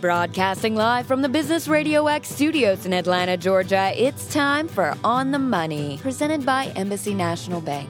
[0.00, 5.30] Broadcasting live from the Business Radio X studios in Atlanta, Georgia, it's time for On
[5.30, 7.86] the Money, presented by Embassy National Bank.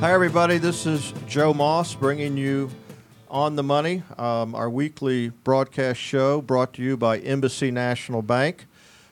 [0.00, 0.56] Hi, everybody.
[0.56, 2.70] This is Joe Moss bringing you
[3.28, 8.64] On the Money, um, our weekly broadcast show brought to you by Embassy National Bank.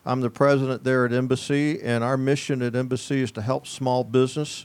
[0.06, 4.02] I'm the president there at Embassy, and our mission at Embassy is to help small
[4.02, 4.64] business.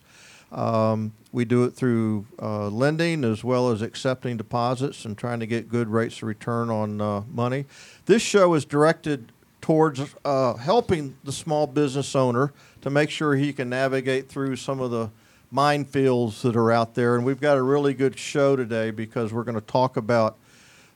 [0.49, 5.47] Um, we do it through uh, lending as well as accepting deposits and trying to
[5.47, 7.65] get good rates of return on uh, money.
[8.05, 9.31] This show is directed
[9.61, 14.81] towards uh, helping the small business owner to make sure he can navigate through some
[14.81, 15.09] of the
[15.53, 17.15] minefields that are out there.
[17.15, 20.37] And we've got a really good show today because we're going to talk about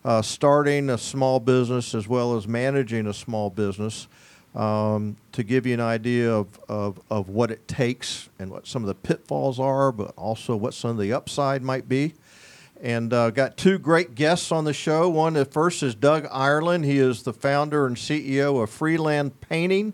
[0.04, 4.08] uh, starting a small business as well as managing a small business
[4.56, 8.84] um, to give you an idea of, of, of what it takes and what some
[8.84, 12.14] of the pitfalls are, but also what some of the upside might be.
[12.82, 15.10] And uh, got two great guests on the show.
[15.10, 16.86] One, the first is Doug Ireland.
[16.86, 19.94] He is the founder and CEO of Freeland Painting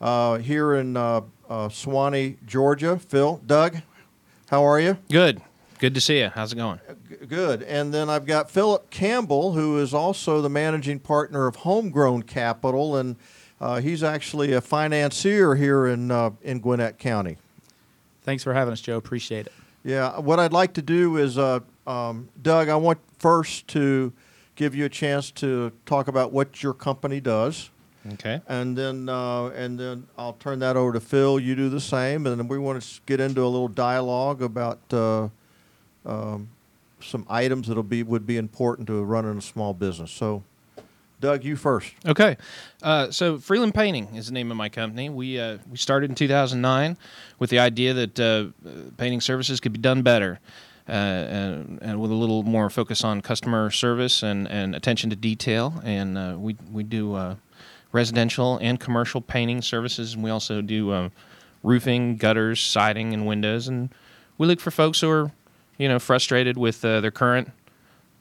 [0.00, 2.98] uh, here in uh, uh, Suwanee, Georgia.
[2.98, 3.78] Phil, Doug,
[4.50, 4.98] how are you?
[5.10, 5.40] Good.
[5.78, 6.28] Good to see you.
[6.28, 6.80] How's it going?
[7.28, 7.62] Good.
[7.62, 12.96] And then I've got Philip Campbell, who is also the managing partner of Homegrown Capital,
[12.96, 13.16] and
[13.60, 17.36] uh, he's actually a financier here in uh, in Gwinnett County.
[18.22, 18.96] Thanks for having us, Joe.
[18.96, 19.52] Appreciate it.
[19.84, 20.18] Yeah.
[20.18, 24.12] What I'd like to do is, uh, um, Doug, I want first to
[24.54, 27.70] give you a chance to talk about what your company does.
[28.12, 28.40] Okay.
[28.48, 31.38] and then uh, and then I'll turn that over to Phil.
[31.38, 34.80] You do the same, and then we want to get into a little dialogue about
[34.92, 35.28] uh,
[36.06, 36.48] um,
[37.00, 40.10] some items that'll be would be important to running a small business.
[40.10, 40.42] So,
[41.20, 41.92] Doug, you first.
[42.06, 42.36] Okay.
[42.82, 45.10] Uh, so Freeland Painting is the name of my company.
[45.10, 46.96] We uh, we started in 2009
[47.38, 48.46] with the idea that uh,
[48.96, 50.38] painting services could be done better.
[50.88, 55.16] Uh, and, and with a little more focus on customer service and, and attention to
[55.16, 57.34] detail, and uh, we we do uh,
[57.92, 61.10] residential and commercial painting services, and we also do
[61.62, 63.68] roofing, gutters, siding, and windows.
[63.68, 63.90] And
[64.38, 65.30] we look for folks who are,
[65.76, 67.50] you know, frustrated with their current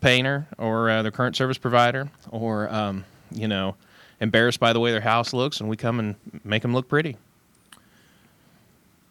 [0.02, 3.76] painter or uh, their current service provider, or um, you know,
[4.20, 7.18] embarrassed by the way their house looks, and we come and make them look pretty.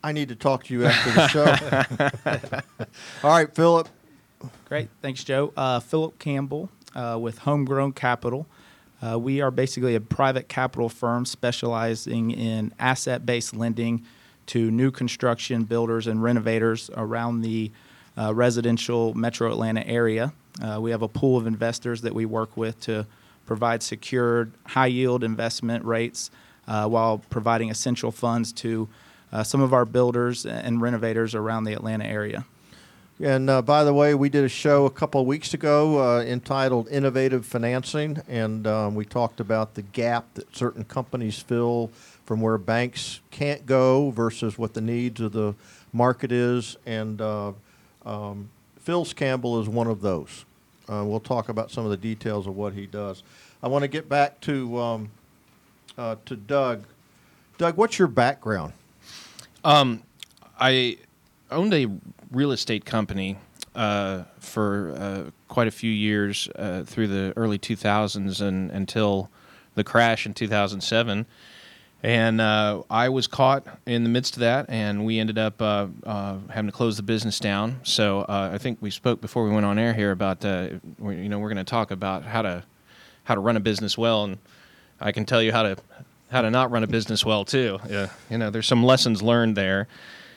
[0.02, 2.90] I need to talk to you after the show.
[3.24, 3.88] All right, Philip.
[4.68, 4.88] Great.
[5.02, 5.52] Thanks, Joe.
[5.56, 8.46] Uh, Philip Campbell uh, with Homegrown Capital.
[9.04, 14.04] Uh, we are basically a private capital firm specializing in asset based lending
[14.46, 17.70] to new construction builders and renovators around the
[18.16, 20.32] uh, residential metro Atlanta area.
[20.62, 23.06] Uh, we have a pool of investors that we work with to
[23.46, 26.30] provide secured, high yield investment rates
[26.66, 28.88] uh, while providing essential funds to
[29.32, 32.44] uh, some of our builders and renovators around the Atlanta area.
[33.18, 36.22] And uh, by the way, we did a show a couple of weeks ago uh,
[36.22, 41.90] entitled Innovative Financing, and um, we talked about the gap that certain companies fill
[42.26, 45.54] from where banks can't go versus what the needs of the
[45.94, 46.76] market is.
[46.84, 47.52] And uh,
[48.04, 48.50] um,
[48.86, 50.44] Phil's Campbell is one of those.
[50.88, 53.24] Uh, we'll talk about some of the details of what he does.
[53.60, 55.10] I want to get back to um,
[55.98, 56.84] uh, to Doug.
[57.58, 58.74] Doug, what's your background?
[59.64, 60.04] Um,
[60.60, 60.98] I
[61.50, 61.88] owned a
[62.30, 63.38] real estate company
[63.74, 69.30] uh, for uh, quite a few years uh, through the early 2000s and until
[69.74, 71.26] the crash in 2007.
[72.02, 75.86] And uh, I was caught in the midst of that, and we ended up uh,
[76.04, 77.80] uh, having to close the business down.
[77.82, 80.68] So uh, I think we spoke before we went on air here about, uh,
[80.98, 82.62] we- you know, we're going to talk about how to
[83.24, 84.38] how to run a business well, and
[85.00, 85.76] I can tell you how to
[86.30, 87.78] how to not run a business well too.
[87.88, 89.88] Yeah, you know, there's some lessons learned there,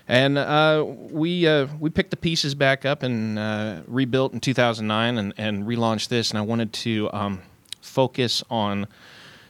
[0.08, 5.18] and uh, we uh, we picked the pieces back up and uh, rebuilt in 2009
[5.19, 6.31] and, and relaunched this.
[6.31, 7.42] And I wanted to um,
[7.81, 8.88] focus on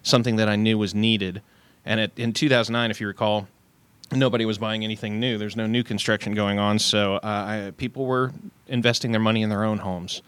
[0.03, 1.42] something that I knew was needed.
[1.85, 3.47] And in 2009, if you recall,
[4.12, 5.38] nobody was buying anything new.
[5.38, 8.31] There's no new construction going on, so uh, I, people were
[8.68, 10.21] investing their money in their own homes,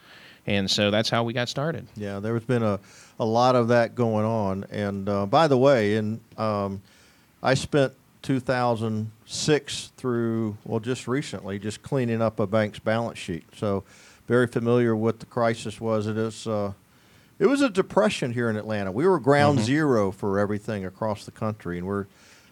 [0.47, 1.87] and so that's how we got started.
[1.95, 2.79] Yeah, there's been a,
[3.19, 4.65] a lot of that going on.
[4.71, 6.81] And uh, by the way, in um,
[7.43, 7.93] I spent
[8.23, 13.45] 2006 through well, just recently, just cleaning up a bank's balance sheet.
[13.55, 13.83] So
[14.27, 16.07] very familiar with the crisis was.
[16.07, 16.47] It is.
[16.47, 16.73] Uh,
[17.41, 18.91] it was a depression here in Atlanta.
[18.91, 22.05] We were ground zero for everything across the country, and we're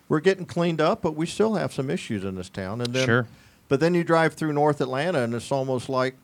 [0.10, 2.82] we're getting cleaned up, but we still have some issues in this town.
[2.82, 3.28] And then, Sure.
[3.68, 6.16] But then you drive through North Atlanta, and it's almost like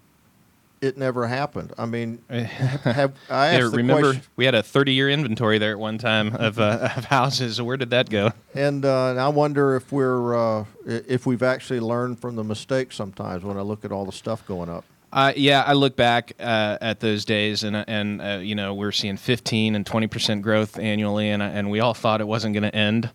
[0.82, 1.74] it never happened.
[1.78, 5.60] I mean, have I asked Yeah, the remember question, we had a 30 year inventory
[5.60, 7.62] there at one time of, uh, of houses.
[7.62, 8.32] Where did that go?
[8.56, 12.96] and, uh, and I wonder if we're uh, if we've actually learned from the mistakes
[12.96, 14.86] sometimes when I look at all the stuff going up.
[15.16, 18.92] Uh, yeah, I look back uh, at those days, and and uh, you know we're
[18.92, 22.64] seeing 15 and 20 percent growth annually, and and we all thought it wasn't going
[22.70, 23.10] to end.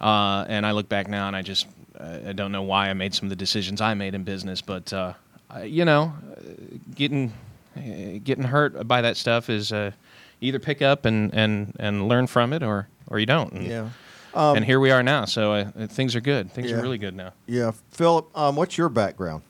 [0.00, 1.68] Uh, and I look back now, and I just
[2.00, 4.92] I don't know why I made some of the decisions I made in business, but
[4.92, 5.14] uh,
[5.62, 6.12] you know,
[6.96, 7.32] getting
[8.24, 9.92] getting hurt by that stuff is uh,
[10.40, 13.52] either pick up and, and, and learn from it, or or you don't.
[13.52, 13.88] And, Yeah.
[14.34, 16.50] and here we are now, so uh, things are good.
[16.50, 16.78] Things Yeah.
[16.78, 17.34] are really good now.
[17.46, 17.70] Yeah.
[17.92, 19.42] Philip, um, what's your background?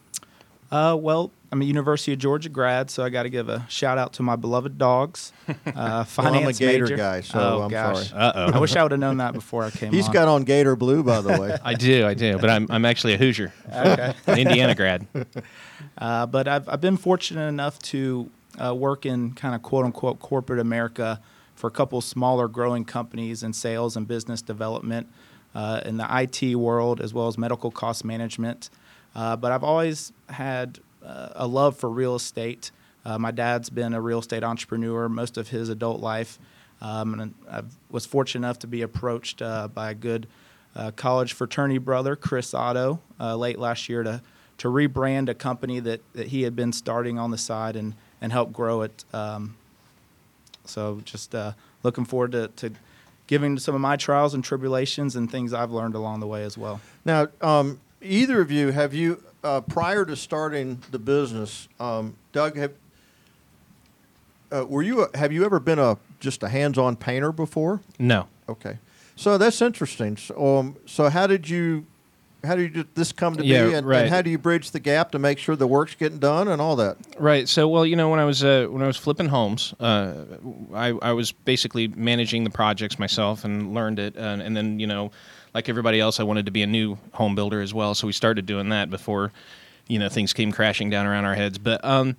[0.70, 3.98] Uh, well, I'm a University of Georgia grad, so I got to give a shout
[3.98, 5.32] out to my beloved dogs.
[5.66, 6.96] Uh, finance Well, I'm a Gator major.
[6.96, 8.08] guy, so oh, I'm gosh.
[8.10, 8.20] sorry.
[8.22, 8.52] Uh oh.
[8.54, 10.12] I wish I would have known that before I came He's on.
[10.12, 11.56] got on Gator Blue, by the way.
[11.64, 14.14] I do, I do, but I'm I'm actually a Hoosier, okay.
[14.26, 15.06] an Indiana grad.
[15.98, 18.30] Uh, but I've, I've been fortunate enough to
[18.62, 21.20] uh, work in kind of quote unquote corporate America
[21.54, 25.06] for a couple smaller growing companies in sales and business development
[25.54, 28.68] uh, in the IT world as well as medical cost management.
[29.16, 32.70] Uh, but I've always had uh, a love for real estate.
[33.04, 36.38] Uh, my dad's been a real estate entrepreneur most of his adult life.
[36.82, 40.26] Um, and I was fortunate enough to be approached uh, by a good
[40.74, 44.20] uh, college fraternity brother, Chris Otto, uh, late last year to
[44.58, 48.32] to rebrand a company that, that he had been starting on the side and, and
[48.32, 49.04] help grow it.
[49.12, 49.54] Um,
[50.64, 51.34] so just
[51.82, 52.72] looking forward to, to
[53.26, 56.56] giving some of my trials and tribulations and things I've learned along the way as
[56.56, 56.80] well.
[57.04, 62.56] Now, um, either of you, have you, uh, prior to starting the business, um, Doug,
[62.56, 62.72] have,
[64.52, 67.80] uh, were you, a, have you ever been a, just a hands-on painter before?
[67.98, 68.78] No, Okay.
[69.16, 70.16] So that's interesting.
[70.18, 71.86] So, um, so how did you,
[72.44, 73.74] how did you, this come to Yeah, be?
[73.74, 74.02] And, right.
[74.02, 76.60] and how do you bridge the gap to make sure the work's getting done and
[76.60, 76.98] all that?
[77.18, 77.48] Right.
[77.48, 80.12] So, well, you know, when I was uh, when I was flipping homes, uh,
[80.74, 84.16] I, I was basically managing the projects myself and learned it.
[84.16, 85.10] And, and then, you know,
[85.56, 87.94] like everybody else, I wanted to be a new home builder as well.
[87.94, 89.32] So we started doing that before,
[89.88, 91.56] you know, things came crashing down around our heads.
[91.56, 92.14] But, um,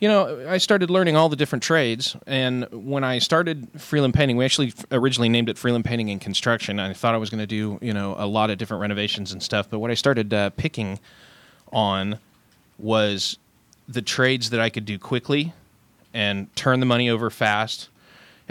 [0.00, 2.14] you know, I started learning all the different trades.
[2.26, 6.78] And when I started Freeland Painting, we actually originally named it Freeland Painting and Construction.
[6.78, 9.42] I thought I was going to do, you know, a lot of different renovations and
[9.42, 9.70] stuff.
[9.70, 11.00] But what I started uh, picking
[11.72, 12.18] on
[12.78, 13.38] was
[13.88, 15.54] the trades that I could do quickly
[16.12, 17.88] and turn the money over fast.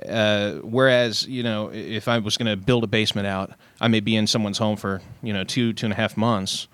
[0.09, 3.51] Uh, whereas, you know, if I was going to build a basement out,
[3.83, 6.69] I may be in someone's home for, you know, two, two and a half months.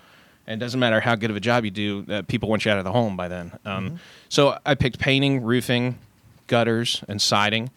[0.46, 2.70] And it doesn't matter how good of a job you do, uh, people want you
[2.70, 3.50] out of the home by then.
[3.64, 3.98] Um,
[4.28, 5.98] So I picked painting, roofing,
[6.46, 7.68] gutters, and siding.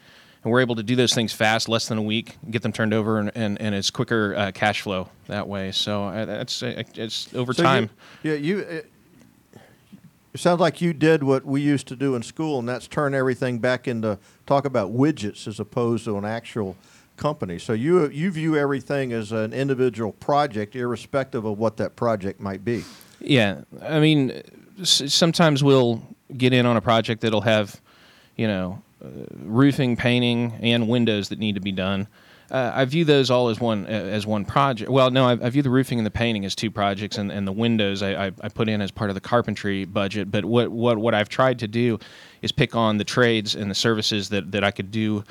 [0.44, 2.94] And we're able to do those things fast, less than a week, get them turned
[2.94, 5.72] over, and, and, and it's quicker uh, cash flow that way.
[5.72, 7.90] So uh, that's uh, it's over So you- time.
[8.22, 8.60] yeah, you.
[8.60, 8.92] It,
[10.34, 13.14] it sounds like you did what we used to do in school, and that's turn
[13.16, 16.76] everything back into talk about widgets as opposed to an actual
[17.18, 17.60] company.
[17.60, 22.63] So you you view everything as an individual project, irrespective of what that project might
[22.63, 22.83] be.
[23.19, 24.42] Yeah, I mean,
[24.83, 26.01] sometimes we'll
[26.38, 27.80] get in on a project that'll have,
[28.36, 29.07] you know, uh,
[29.44, 32.07] roofing, painting, and windows that need to be done.
[32.51, 34.92] Uh, I view those all as one uh, as one project.
[34.92, 37.48] Well, no, I, I view the roofing and the painting as two projects, and, and
[37.48, 40.30] the windows I, I, I put in as part of the carpentry budget.
[40.30, 42.00] But what, what what I've tried to do
[42.42, 45.24] is pick on the trades and the services that, that I could do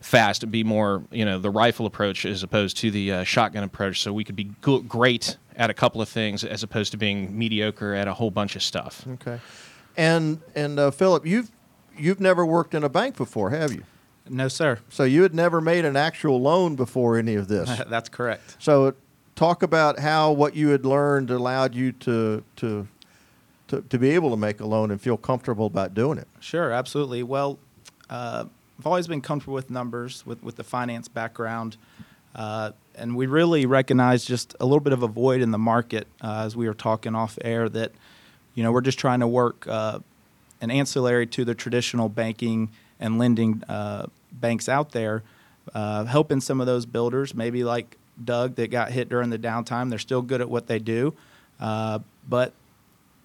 [0.00, 3.62] fast and be more, you know, the rifle approach as opposed to the uh, shotgun
[3.62, 4.00] approach.
[4.00, 7.38] So we could be go- great at a couple of things as opposed to being
[7.38, 9.06] mediocre at a whole bunch of stuff.
[9.14, 9.38] Okay,
[9.96, 11.50] and and uh, Philip, you've
[11.96, 13.84] you've never worked in a bank before, have you?
[14.28, 14.78] No, sir.
[14.88, 17.68] So you had never made an actual loan before any of this.
[17.88, 18.56] That's correct.
[18.58, 18.94] So
[19.34, 22.86] talk about how what you had learned allowed you to to
[23.68, 26.26] to, to be able to make a loan and feel comfortable about doing it.
[26.40, 27.22] Sure, absolutely.
[27.22, 27.58] Well,
[28.08, 28.46] uh,
[28.80, 31.76] I've always been comfortable with numbers, with, with the finance background.
[32.34, 36.06] Uh, and we really recognize just a little bit of a void in the market
[36.22, 37.92] uh, as we were talking off air that,
[38.54, 39.98] you know, we're just trying to work uh,
[40.62, 45.24] an ancillary to the traditional banking and lending uh, banks out there,
[45.74, 49.90] uh, helping some of those builders, maybe like Doug that got hit during the downtime.
[49.90, 51.12] They're still good at what they do,
[51.60, 52.54] uh, but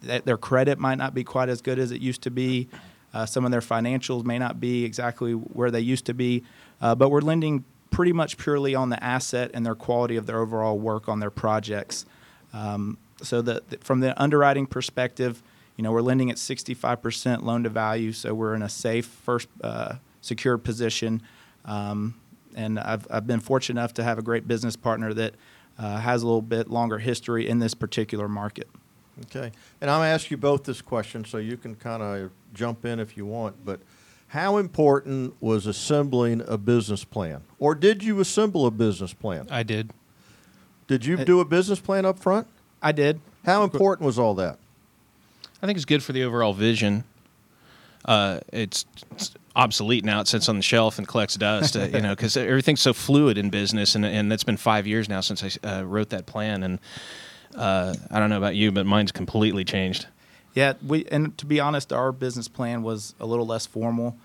[0.04, 2.68] that their credit might not be quite as good as it used to be.
[3.16, 6.44] Uh, some of their financials may not be exactly where they used to be,
[6.82, 10.40] uh, but we're lending pretty much purely on the asset and their quality of their
[10.40, 12.06] overall work on their projects.
[12.52, 15.42] Um, so that that from the underwriting perspective,
[15.78, 19.48] you know, we're lending at 65% loan to value, so we're in a safe first
[19.64, 21.22] uh, secured position.
[21.64, 22.16] Um,
[22.54, 25.36] and I've, I've been fortunate enough to have a great business partner that
[25.80, 28.68] uh, has a little bit longer history in this particular market.
[29.24, 29.52] Okay.
[29.82, 32.86] And I'm going to ask you both this question so you can kind of jump
[32.86, 33.66] in if you want.
[33.66, 33.80] But
[34.28, 37.42] how important was assembling a business plan?
[37.60, 39.48] Or did you assemble a business plan?
[39.50, 39.92] I did.
[40.88, 42.48] Did you Uh, do a business plan up front?
[42.82, 43.20] I did.
[43.46, 44.58] How important was all that?
[45.62, 47.06] I think it's good for the overall vision.
[48.04, 50.20] Uh, it's, it's obsolete now.
[50.20, 51.76] It sits on the shelf and collects dust.
[51.76, 55.10] Uh, you know, because everything's so fluid in business, and and it's been five years
[55.10, 56.78] now since I uh, wrote that plan, and
[57.56, 60.08] uh, I don't know about you, but mine's completely changed.
[60.54, 64.18] Yeah, we and to be honest, our business plan was a little less formal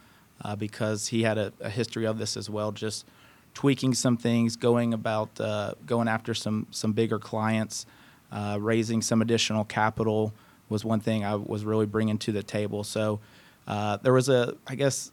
[0.42, 3.04] uh, because he had a, a, history of this as well, just
[3.52, 7.84] tweaking some things, going about uh, going after some some bigger clients,
[8.30, 10.32] uh, raising some additional capital
[10.68, 12.84] was one thing I was really bringing to the table.
[12.84, 13.18] So
[13.66, 15.10] uh, there was a, I guess,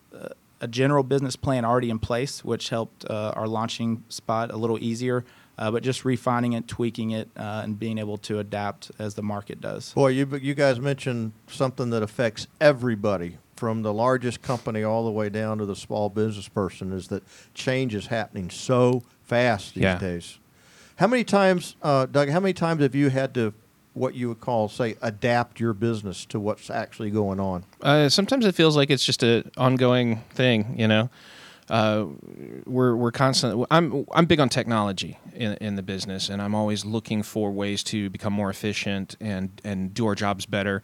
[0.62, 4.82] a general business plan already in place, which helped uh, our launching spot a little
[4.82, 5.26] easier.
[5.58, 9.24] Uh, but just refining it, tweaking it, uh, and being able to adapt as the
[9.24, 9.94] market does.
[9.94, 15.12] Boy, you you guys mentioned something that affects everybody from the largest company all the
[15.12, 17.24] way down to the small business person is that
[17.54, 19.98] change is happening so fast these yeah.
[19.98, 20.40] days.
[20.98, 22.30] How many times, uh, Doug?
[22.30, 23.54] How many times have you had to
[23.94, 27.66] what you would call, say, adapt your business to what's actually going on?
[27.82, 30.76] Uh, sometimes it feels like it's just an ongoing thing.
[30.78, 31.10] You know,
[31.70, 32.06] uh,
[32.66, 33.66] we're we're constantly.
[33.70, 37.84] I'm I'm big on technology in in the business, and I'm always looking for ways
[37.86, 40.82] to become more efficient and and do our jobs better.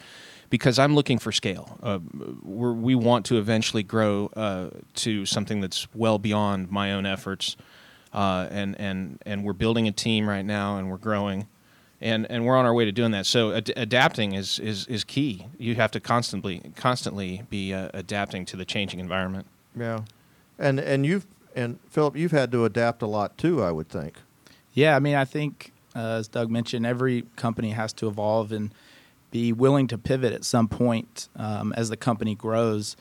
[0.49, 1.79] Because I'm looking for scale.
[1.81, 1.97] Uh,
[2.43, 7.57] we want to eventually grow uh, to something that's well beyond my own efforts,
[8.13, 11.47] uh, and and and we're building a team right now, and we're growing
[12.03, 13.25] and and we're on our way to doing that.
[13.25, 15.47] So ad- adapting is, is is key.
[15.57, 19.47] You have to constantly constantly be uh, adapting to the changing environment.
[19.75, 20.01] Yeah,
[20.63, 23.61] and and you've and Philip, you've had to adapt a lot too.
[23.61, 24.15] I would think.
[24.73, 28.73] Yeah, I mean, I think uh, as Doug mentioned, every company has to evolve and
[29.29, 32.95] be willing to pivot at some point um, as the company grows.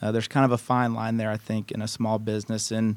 [0.00, 2.96] Uh, there's kind of a fine line there, I think, in a small business and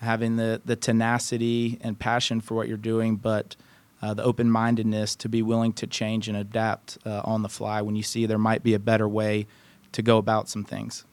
[0.00, 3.56] having the the tenacity and passion for what you're doing, but
[4.02, 7.80] uh, the open mindedness to be willing to change and adapt uh, on the fly
[7.80, 9.46] when you see there might be a better way
[9.92, 11.04] to go about some things.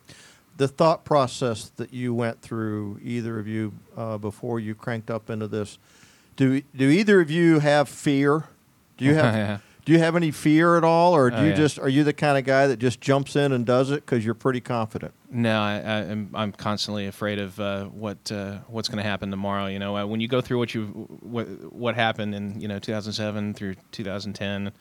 [0.60, 5.30] The thought process that you went through, either of you, uh, before you cranked up
[5.30, 5.78] into this,
[6.36, 8.44] do do either of you have fear?
[8.98, 9.58] Do you have yeah.
[9.86, 11.56] do you have any fear at all, or do oh, you yeah.
[11.56, 14.26] just are you the kind of guy that just jumps in and does it because
[14.26, 15.14] you're pretty confident?
[15.32, 19.32] No, I, am I'm, I'm constantly afraid of uh, what uh, what's going to happen
[19.32, 19.68] tomorrow.
[19.68, 20.88] You know, uh, when you go through what you
[21.22, 24.74] what what happened in you know 2007 through 2010,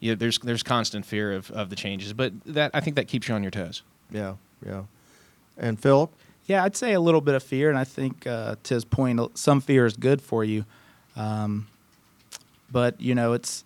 [0.00, 3.28] yeah, there's there's constant fear of, of the changes, but that I think that keeps
[3.28, 3.82] you on your toes.
[4.10, 4.34] Yeah,
[4.64, 4.82] yeah.
[5.58, 6.10] And Philip,
[6.46, 9.20] yeah, I'd say a little bit of fear, and I think uh, to his point,
[9.36, 10.64] some fear is good for you.
[11.16, 11.66] Um,
[12.70, 13.64] but you know, it's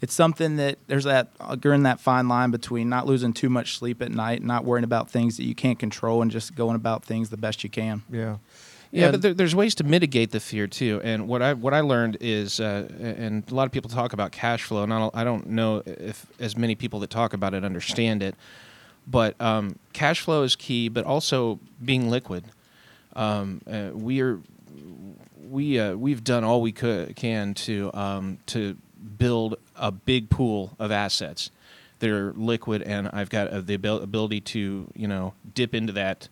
[0.00, 1.28] it's something that there's that
[1.60, 5.10] during that fine line between not losing too much sleep at night, not worrying about
[5.10, 8.02] things that you can't control, and just going about things the best you can.
[8.10, 8.36] Yeah.
[8.92, 11.00] Yeah, and but there, there's ways to mitigate the fear too.
[11.04, 14.32] And what I what I learned is, uh, and a lot of people talk about
[14.32, 17.54] cash flow, and I don't, I don't know if as many people that talk about
[17.54, 18.34] it understand it.
[19.10, 22.44] But um, cash flow is key, but also being liquid.
[23.16, 24.40] Um, uh, we are
[25.48, 28.76] we uh, we've done all we could can to um, to
[29.18, 31.50] build a big pool of assets
[31.98, 36.28] that are liquid, and I've got uh, the ability to you know dip into that.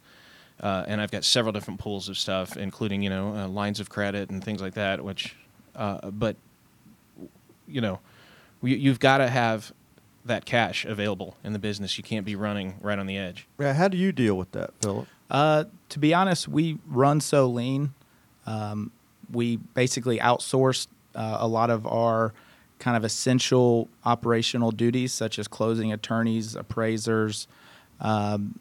[0.61, 3.89] Uh, and I've got several different pools of stuff, including you know uh, lines of
[3.89, 5.05] credit and things like that.
[5.05, 5.37] Which,
[5.77, 6.37] uh, but
[7.69, 8.01] you know,
[8.63, 9.73] you've got to have
[10.25, 11.97] that cash available in the business.
[11.99, 13.47] You can't be running right on the edge.
[13.59, 15.07] Yeah, how do you deal with that, Philip?
[15.31, 17.95] Uh, to be honest, we run so lean.
[18.47, 18.91] Um,
[19.33, 22.33] we basically outsource uh, a lot of our
[22.79, 27.47] kind of essential operational duties, such as closing attorneys, appraisers,
[28.01, 28.59] um,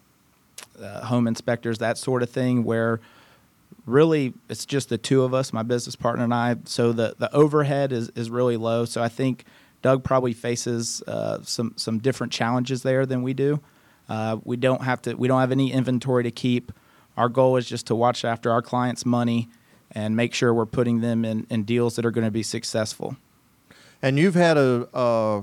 [0.80, 3.00] uh, home inspectors, that sort of thing, where
[3.86, 6.56] really it's just the two of us, my business partner and I.
[6.64, 8.84] So the, the overhead is, is really low.
[8.84, 9.44] So I think
[9.82, 13.60] Doug probably faces uh, some, some different challenges there than we do.
[14.08, 16.72] Uh, we don't have to, we don't have any inventory to keep.
[17.16, 19.48] Our goal is just to watch after our clients' money
[19.92, 23.16] and make sure we're putting them in, in deals that are going to be successful.
[24.00, 25.42] And you've had a, uh,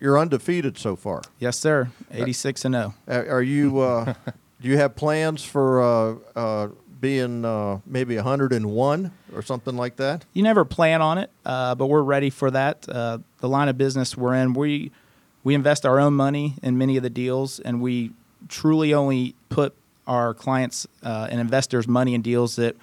[0.00, 1.22] you're undefeated so far.
[1.38, 1.90] Yes, sir.
[2.10, 2.94] 86 and 0.
[3.08, 4.14] Are you, uh,
[4.60, 6.68] do you have plans for uh, uh
[7.02, 10.24] being uh, maybe 101 or something like that?
[10.32, 12.82] You never plan on it, uh, but we're ready for that.
[12.82, 14.90] the line of business we're in, we,
[15.44, 18.12] we invest our own money in many of the deals, and we
[18.48, 19.74] truly only put
[20.06, 22.76] our clients and investors' money in deals that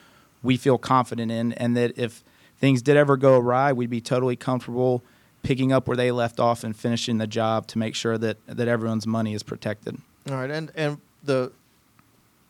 [0.43, 2.23] we feel confident in, and that if
[2.59, 5.01] things did ever go awry, we'd be totally comfortable
[5.43, 8.67] picking up where they left off and finishing the job to make sure that, that
[8.67, 9.97] everyone's money is protected.
[10.29, 11.51] All right, and and the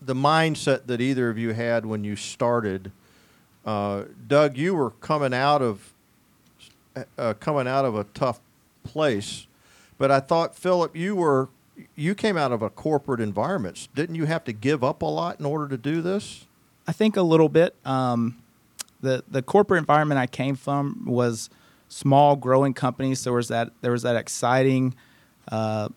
[0.02, 2.92] the mindset that either of you had when you started,
[3.66, 5.94] uh, Doug, you were coming out of
[7.18, 8.40] uh, coming out of a tough
[8.84, 9.48] place.
[9.98, 11.50] But I thought, Philip, you were
[11.96, 13.88] you came out of a corporate environment.
[13.96, 16.46] Didn't you have to give up a lot in order to do this?
[16.88, 17.76] I think a little bit.
[17.86, 18.42] Um,
[19.02, 21.50] the the corporate environment I came from was
[21.88, 23.24] small, growing companies.
[23.24, 24.96] There was that there was that exciting
[25.52, 25.90] uh,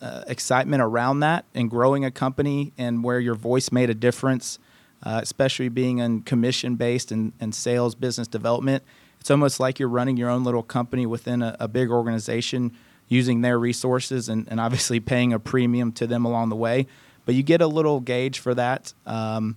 [0.00, 4.58] uh, excitement around that and growing a company and where your voice made a difference,
[5.02, 8.82] uh, especially being in commission based and, and sales business development.
[9.20, 12.76] It's almost like you're running your own little company within a, a big organization
[13.08, 16.86] using their resources and, and obviously paying a premium to them along the way.
[17.24, 18.92] But you get a little gauge for that.
[19.06, 19.56] Um,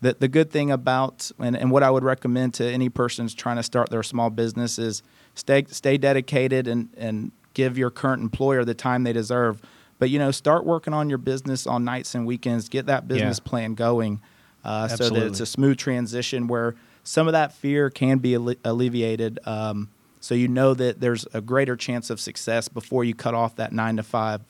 [0.00, 3.34] the, the good thing about and, and what I would recommend to any person who's
[3.34, 5.02] trying to start their small business is
[5.34, 9.62] stay stay dedicated and, and give your current employer the time they deserve.
[9.98, 12.68] But you know, start working on your business on nights and weekends.
[12.68, 13.48] Get that business Yeah.
[13.48, 14.20] plan going,
[14.64, 18.54] uh, so that it's a smooth transition where some of that fear can be alle-
[18.64, 19.38] alleviated.
[19.44, 19.88] Um,
[20.20, 23.72] so you know that there's a greater chance of success before you cut off that
[23.72, 24.40] nine to five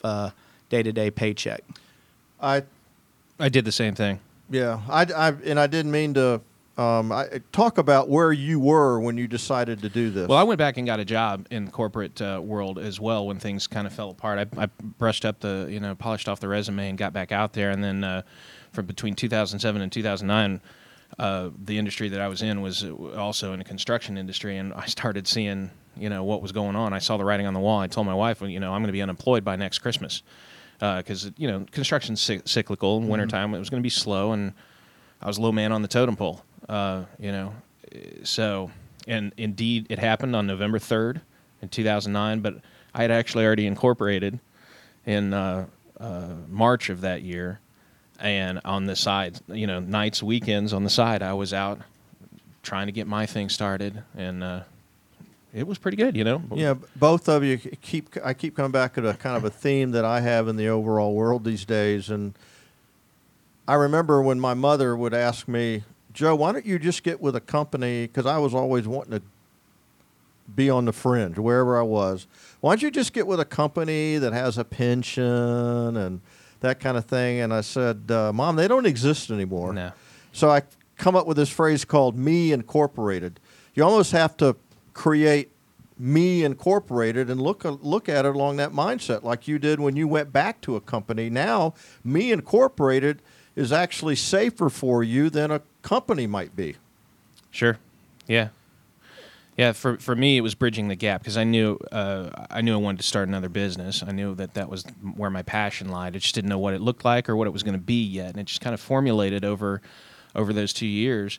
[0.69, 1.63] day to day paycheck.
[2.41, 2.63] I
[3.39, 4.21] I did the same thing.
[4.51, 6.41] yeah, I, I and I didn't mean to
[6.79, 10.26] um, I, talk about where you were when you decided to do this.
[10.26, 13.26] Well, I went back and got a job in the corporate uh, world as well
[13.26, 14.38] when things kind of fell apart.
[14.38, 14.67] I, I
[14.99, 17.71] brushed up the, you know, polished off the resume and got back out there.
[17.71, 18.23] And then uh,
[18.73, 20.61] from between 2007 and 2009,
[21.19, 24.73] uh, the industry that I was in was uh, also in the construction industry, and
[24.73, 26.95] I started seeing, you know, what was going on.
[26.95, 27.81] I saw the writing on the wall.
[27.81, 30.23] I told my wife, you know, I'm going to be unemployed by next Christmas
[30.79, 32.97] because you know construction's cyc- cyclical.
[32.97, 34.55] In wintertime, it was going to be slow, and
[35.21, 36.45] I was low man on the totem pole.
[36.69, 37.54] Uh, you know,
[38.23, 38.71] so
[39.07, 41.21] and indeed it happened on November third
[41.61, 42.40] in 2009.
[42.40, 42.57] But
[42.95, 44.38] I had actually already incorporated
[45.07, 45.66] in uh,
[45.99, 47.61] uh, March of that year,
[48.21, 51.81] and on the side, you know, nights, weekends on the side, I was out
[52.62, 54.61] trying to get my thing started, and uh,
[55.52, 56.16] it was pretty good.
[56.16, 58.16] You know, Yeah, both of you keep.
[58.25, 61.14] I keep coming back to kind of a theme that I have in the overall
[61.14, 62.35] world these days, and
[63.66, 67.37] I remember when my mother would ask me, "Joe, why don't you just get with
[67.37, 69.22] a company?" Because I was always wanting to
[70.55, 72.27] be on the fringe wherever I was.
[72.61, 76.20] Why don't you just get with a company that has a pension and
[76.61, 77.40] that kind of thing?
[77.40, 79.92] And I said, uh, "Mom, they don't exist anymore." No.
[80.33, 80.62] So I
[80.96, 83.40] come up with this phrase called "me incorporated."
[83.75, 84.57] You almost have to
[84.92, 85.51] create
[85.98, 90.09] me incorporated and look look at it along that mindset, like you did when you
[90.09, 91.31] went back to a company.
[91.31, 93.22] Now, me incorporated
[93.55, 96.77] is actually safer for you than a company might be.
[97.51, 97.79] Sure.
[98.27, 98.49] Yeah.
[99.57, 99.73] Yeah.
[99.73, 102.79] For for me, it was bridging the gap because I knew uh, I knew I
[102.79, 104.03] wanted to start another business.
[104.03, 104.85] I knew that that was
[105.16, 106.16] where my passion lied.
[106.16, 108.03] I just didn't know what it looked like or what it was going to be
[108.03, 109.83] yet, and it just kind of formulated over
[110.35, 111.38] over those two years.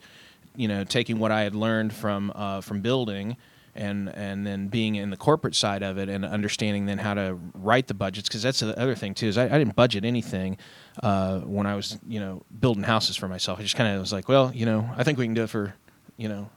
[0.56, 3.38] You know, taking what I had learned from uh, from building.
[3.76, 7.40] And, and then being in the corporate side of it and understanding then how to
[7.56, 10.60] write the budgets because that's the other thing too is I, I didn't budget anything
[11.02, 13.60] uh, when I was you know building houses for myself.
[13.60, 15.50] I just kind of was like, well, you know, I think we can do it
[15.50, 15.74] for
[16.18, 16.50] you know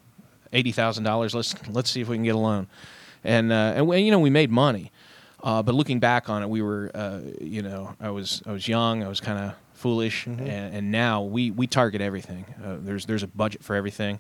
[0.53, 1.35] eighty thousand dollars.
[1.35, 2.67] Let's let's see if we can get a loan,
[3.25, 4.93] and uh, and we, you know we made money,
[5.43, 8.69] uh, but looking back on it, we were uh, you know I was I was
[8.69, 12.47] young, I was kind of foolish, and, and now we we target everything.
[12.63, 14.19] Uh, there's there's a budget for everything.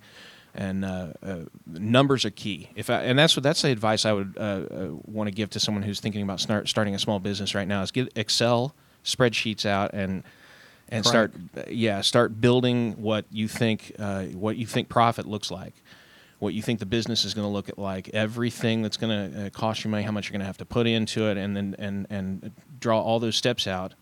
[0.58, 2.70] And uh, uh, numbers are key.
[2.74, 5.50] If I, and that's what that's the advice I would uh, uh, want to give
[5.50, 8.74] to someone who's thinking about start, starting a small business right now is get Excel
[9.04, 10.24] spreadsheets out and
[10.88, 11.32] and start
[11.68, 15.74] yeah start building what you think uh, what you think profit looks like
[16.38, 19.46] what you think the business is going to look at like everything that's going to
[19.46, 21.56] uh, cost you money how much you're going to have to put into it and
[21.56, 23.94] then and and draw all those steps out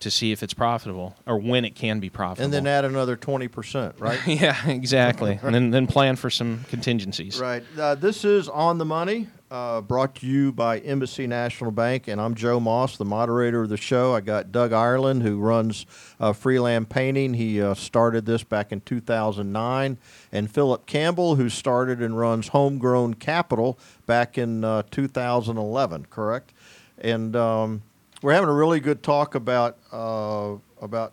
[0.00, 3.16] to see if it's profitable or when it can be profitable And then add another
[3.16, 4.18] 20%, right?
[4.26, 7.62] yeah exactly and then then plan for some contingencies Right.
[7.78, 12.20] Uh, this is On the Money, uh, brought to you by Embassy National Bank, and
[12.20, 14.12] I'm Joe Moss, the moderator of the show.
[14.14, 15.86] I got Doug Ireland, who runs
[16.18, 17.34] uh, Freeland Painting.
[17.34, 19.98] He uh, started this back in 2009,
[20.32, 26.06] and Philip Campbell, who started and runs Homegrown Capital back in uh, 2011.
[26.10, 26.52] Correct.
[26.98, 27.82] And um,
[28.26, 31.12] we're having a really good talk about uh, about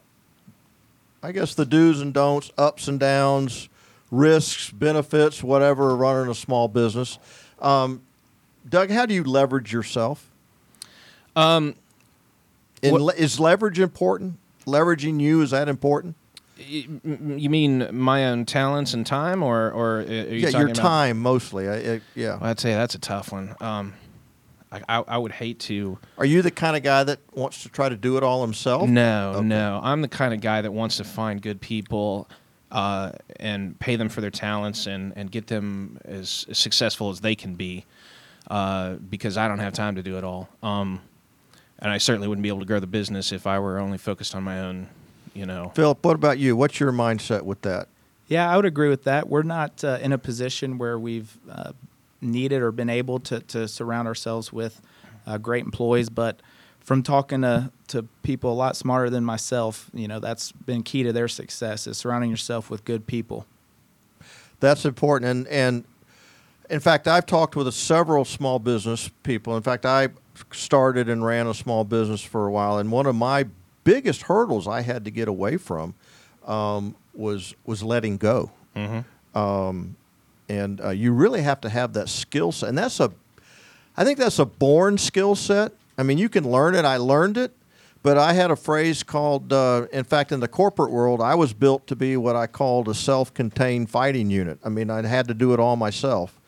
[1.21, 3.69] I guess the do's and don'ts, ups and downs,
[4.09, 7.19] risks, benefits, whatever, running a small business.
[7.61, 8.01] Um,
[8.67, 10.27] Doug, how do you leverage yourself?
[11.35, 11.75] um
[12.81, 14.39] And What- le- is leverage important?
[14.65, 16.15] Leveraging you is that important?
[16.57, 20.75] you mean my own talents and time or or uh, are you yeah, your about-
[20.75, 21.69] time mostly.
[21.69, 22.37] I, I, yeah.
[22.37, 23.55] Well, I'd say that's a tough one.
[23.61, 23.93] Um,
[24.73, 25.97] I, I, I would hate to.
[26.17, 28.89] Are you the kind of guy that wants to try to do it all himself?
[28.89, 29.45] No, Okay.
[29.47, 29.79] no.
[29.83, 32.27] I'm the kind of guy that wants to find good people
[32.71, 37.19] uh, and pay them for their talents and, and get them as, as successful as
[37.21, 37.85] they can be
[38.49, 40.49] uh, because I don't have time to do it all.
[40.63, 41.01] Um,
[41.79, 44.33] and I certainly wouldn't be able to grow the business if I were only focused
[44.35, 44.87] on my own.
[45.35, 46.55] You know, Philip, what about you?
[46.55, 47.87] What's your mindset with that?
[48.27, 49.27] Yeah, I would agree with that.
[49.27, 51.71] We're not uh, in a position where we've uh,
[52.23, 54.81] needed or been able to, to surround ourselves with
[55.25, 56.41] uh, great employees, but
[56.79, 61.03] from talking to, to people a lot smarter than myself, you know, that's been key
[61.03, 63.45] to their success is surrounding yourself with good people.
[64.59, 65.29] That's important.
[65.29, 65.85] And, and
[66.69, 69.55] in fact, I've talked with several small business people.
[69.55, 70.09] In fact, I
[70.51, 73.45] started and ran a small business for a while, and one of my
[73.83, 75.93] biggest hurdles I had to get away from
[76.45, 78.51] um, was was letting go.
[79.35, 79.95] Um,
[80.53, 83.11] and uh, you really have to have that skill set, and that's a,
[83.97, 85.73] I think that's a born skill set.
[85.97, 86.85] I mean, you can learn it.
[86.85, 87.51] I learned it,
[88.01, 91.53] but I had a phrase called, uh, in fact, in the corporate world, I was
[91.53, 94.59] built to be what I called a self-contained fighting unit.
[94.63, 96.39] I mean, I had to do it all myself.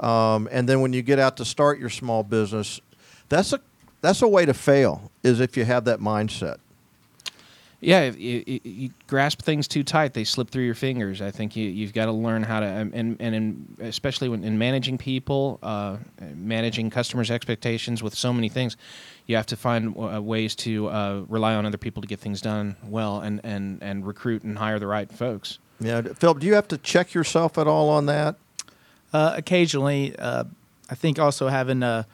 [0.00, 2.80] Um, and then when you get out to start your small business,
[3.28, 3.60] that's a
[4.00, 6.58] that's a way to fail is if you have that mindset.
[7.84, 11.20] Yeah, if you, you, you grasp things too tight, they slip through your fingers.
[11.20, 14.42] I think you, you've got to learn how to, um, and and in, especially when
[14.42, 15.98] in managing people, uh,
[16.34, 18.78] managing customers' expectations with so many things,
[19.26, 22.40] you have to find uh, ways to uh, rely on other people to get things
[22.40, 25.58] done well, and, and, and recruit and hire the right folks.
[25.78, 28.36] Yeah, Philip, do you have to check yourself at all on that?
[29.12, 30.44] Uh, occasionally, uh,
[30.88, 32.06] I think also having a,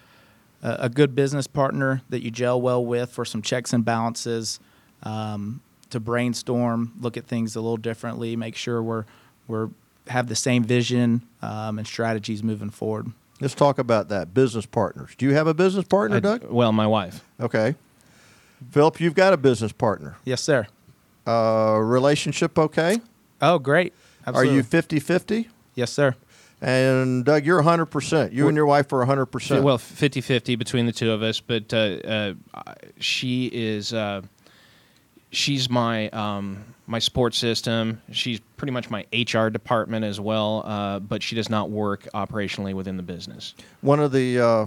[0.62, 4.58] a a good business partner that you gel well with for some checks and balances,
[5.02, 5.60] um,
[5.90, 9.04] to brainstorm, look at things a little differently, make sure we're
[9.48, 9.70] we're
[10.08, 13.10] have the same vision um, and strategies moving forward.
[13.40, 14.34] Let's talk about that.
[14.34, 15.12] Business partners.
[15.16, 16.50] Do you have a business partner, I- Doug?
[16.50, 17.24] well, my wife.
[17.40, 17.74] Okay.
[18.70, 20.16] Philip, you've got a business partner.
[20.24, 20.66] Yes, sir.
[21.26, 23.00] Uh, relationship okay?
[23.40, 23.94] Oh, great.
[24.26, 24.52] Absolutely.
[24.52, 25.48] Are you 50 50?
[25.74, 26.14] Yes, sir.
[26.60, 28.32] And Doug, you're 100%.
[28.32, 29.62] You and your wife are 100%.
[29.62, 33.94] Well, 50 50 between the two of us, but uh, uh, she is.
[35.32, 38.02] She's my um, my support system.
[38.10, 42.74] She's pretty much my HR department as well, uh, but she does not work operationally
[42.74, 43.54] within the business.
[43.80, 44.66] one of the, uh,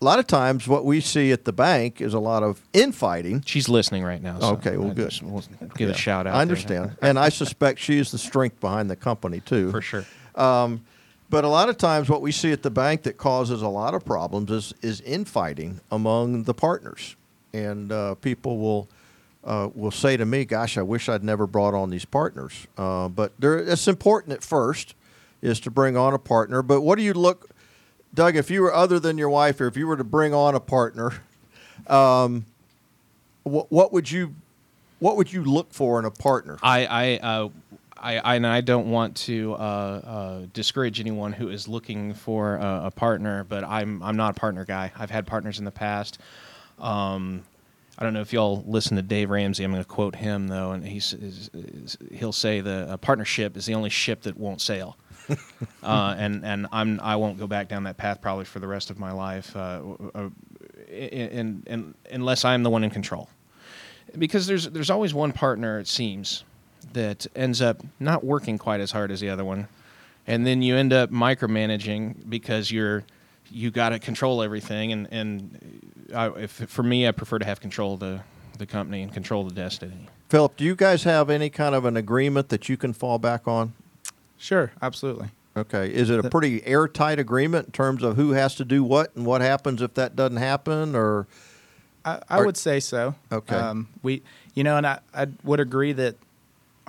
[0.00, 3.42] a lot of times what we see at the bank is a lot of infighting.
[3.46, 4.38] She's listening right now.
[4.40, 5.22] so Okay, well, I good.
[5.22, 5.42] will
[5.76, 6.34] give Yeah, a shout out.
[6.34, 6.96] I understand.
[7.02, 9.70] and I suspect she is the strength behind the company, too.
[9.70, 10.04] for sure.
[10.34, 10.84] Um,
[11.30, 13.92] but a lot of times, what we see at the bank that causes a lot
[13.94, 17.16] of problems is is infighting among the partners,
[17.52, 18.88] and uh, people will
[19.48, 23.08] uh, will say to me, "Gosh, I wish I'd never brought on these partners." Uh,
[23.08, 24.94] but there, it's important at first
[25.40, 26.62] is to bring on a partner.
[26.62, 27.48] But what do you look,
[28.14, 28.36] Doug?
[28.36, 30.60] If you were other than your wife, or if you were to bring on a
[30.60, 31.12] partner,
[31.86, 32.44] um,
[33.44, 34.34] what, what would you
[34.98, 36.58] what would you look for in a partner?
[36.62, 37.48] I I, uh,
[37.96, 42.56] I I and I don't want to uh, uh, discourage anyone who is looking for
[42.56, 44.92] a, a partner, but I'm I'm not a partner guy.
[44.98, 46.18] I've had partners in the past.
[46.78, 47.44] Um,
[47.98, 49.64] I don't know if y'all listen to Dave Ramsey.
[49.64, 53.56] I'm going to quote him though, and he's is, is, he'll say the a partnership
[53.56, 54.96] is the only ship that won't sail.
[55.82, 58.90] uh, and and I'm I won't go back down that path probably for the rest
[58.90, 59.82] of my life, uh,
[60.14, 60.28] uh,
[60.88, 63.28] in, in, unless I'm the one in control
[64.16, 66.44] because there's there's always one partner it seems
[66.92, 69.68] that ends up not working quite as hard as the other one
[70.26, 73.04] and then you end up micromanaging because you're
[73.50, 77.60] you got to control everything and and I, if for me I prefer to have
[77.60, 78.20] control of the
[78.58, 81.96] the company and control the destiny Philip, do you guys have any kind of an
[81.96, 83.72] agreement that you can fall back on?
[84.36, 85.30] Sure, absolutely.
[85.56, 85.92] Okay.
[85.92, 89.24] Is it a pretty airtight agreement in terms of who has to do what and
[89.24, 90.94] what happens if that doesn't happen?
[90.94, 91.26] Or
[92.04, 93.14] I, I Are- would say so.
[93.32, 93.56] Okay.
[93.56, 94.22] Um, we,
[94.54, 96.16] you know, and I, I would agree that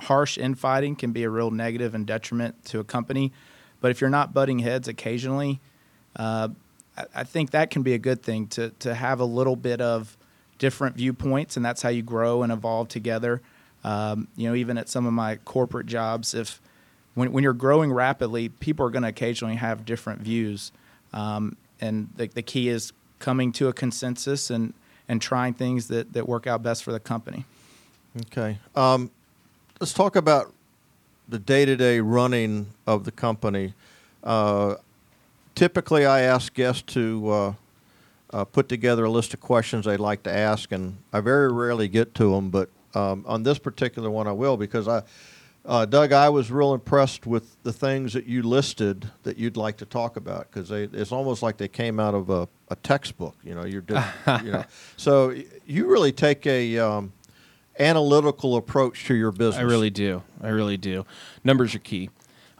[0.00, 3.32] harsh infighting can be a real negative and detriment to a company.
[3.80, 5.60] But if you're not butting heads occasionally,
[6.14, 6.48] uh,
[7.14, 10.16] I, think that can be a good thing to to have a little bit of
[10.58, 13.40] different viewpoints, and that's how you grow and evolve together.
[13.82, 16.60] Um, you know, even at some of my corporate jobs, if
[17.14, 20.72] when when you're growing rapidly, people are going to occasionally have different views,
[21.12, 24.74] um, and the the key is coming to a consensus and
[25.08, 27.44] and trying things that that work out best for the company.
[28.26, 29.10] okay, um,
[29.80, 30.52] let's talk about
[31.28, 33.72] the day-to-day running of the company.
[34.24, 34.74] Uh,
[35.60, 37.52] typically, I ask guests to uh,
[38.32, 41.86] uh, put together a list of questions they'd like to ask, and I very rarely
[41.86, 42.48] get to them.
[42.48, 45.02] But um, on this particular one, I will because I,
[45.66, 49.76] uh, Doug, I was real impressed with the things that you listed that you'd like
[49.76, 53.36] to talk about because it's almost like they came out of a, a textbook.
[53.44, 53.84] You know, you're,
[54.42, 54.64] you know,
[54.96, 55.34] so
[55.66, 57.12] you really take a um,
[57.78, 59.56] analytical approach to your business.
[59.56, 61.04] I really do I really do
[61.44, 62.08] numbers are key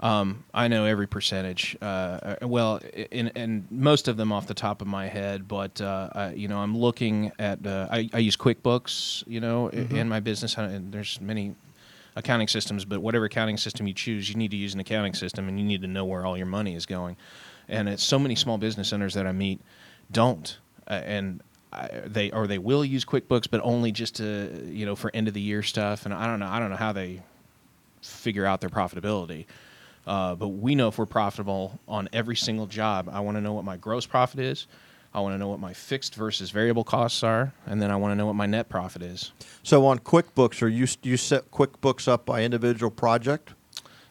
[0.03, 1.77] Um, I know every percentage.
[1.81, 5.47] Uh, uh, well, in, and most of them off the top of my head.
[5.47, 7.65] But uh, I, you know, I'm looking at.
[7.65, 9.25] Uh, I, I, use QuickBooks.
[9.27, 9.95] You know, mm-hmm.
[9.95, 11.55] in my business, and there's many
[12.17, 12.87] accounting systems.
[12.87, 15.67] But whatever accounting system you choose, you need to use an accounting system, and you
[15.67, 17.17] need to know where all your money is going.
[17.69, 19.61] And it's so many small business owners that I meet
[20.11, 20.59] don't,
[20.89, 21.43] uh, and
[21.75, 25.29] I, they or they will use QuickBooks, but only just to you know for end
[25.29, 26.07] of the year stuff.
[26.07, 26.49] And I don't know.
[26.49, 27.21] I don't know how they
[28.01, 29.45] figure out their profitability.
[30.07, 33.09] Uh, but we know if we're profitable on every single job.
[33.13, 34.67] I want to know what my gross profit is.
[35.13, 38.13] I want to know what my fixed versus variable costs are, and then I want
[38.13, 39.33] to know what my net profit is.
[39.63, 43.53] So on QuickBooks, are you you set QuickBooks up by individual project?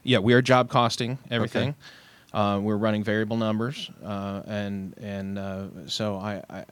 [0.03, 1.69] Yeah, we are job costing everything.
[1.69, 1.77] Okay.
[2.31, 6.65] Uh, we're running variable numbers, uh, and and uh, so I, I,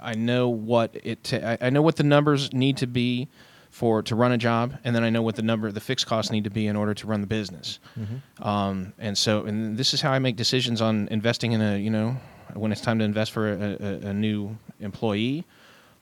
[0.00, 3.28] I know what it t- I know what the numbers need to be
[3.70, 6.30] for to run a job, and then I know what the number the fixed costs
[6.32, 7.78] need to be in order to run the business.
[7.98, 8.46] Mm-hmm.
[8.46, 11.90] Um, and so, and this is how I make decisions on investing in a you
[11.90, 12.16] know
[12.54, 15.44] when it's time to invest for a, a, a new employee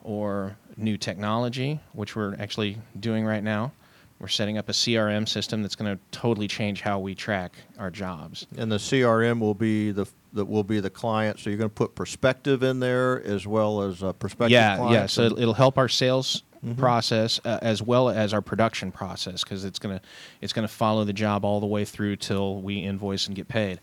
[0.02, 3.72] or new technology, which we're actually doing right now.
[4.18, 7.90] We're setting up a CRM system that's going to totally change how we track our
[7.90, 8.48] jobs.
[8.56, 11.38] And the CRM will be the that will be the client.
[11.38, 14.52] So you're going to put perspective in there as well as uh, perspective.
[14.52, 15.06] Yeah, yeah.
[15.06, 16.78] So it'll help our sales mm-hmm.
[16.78, 20.00] process uh, as well as our production process because it's gonna
[20.40, 23.80] it's gonna follow the job all the way through till we invoice and get paid.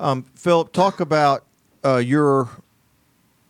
[0.00, 1.44] Um, Philip, talk about
[1.84, 2.48] uh, your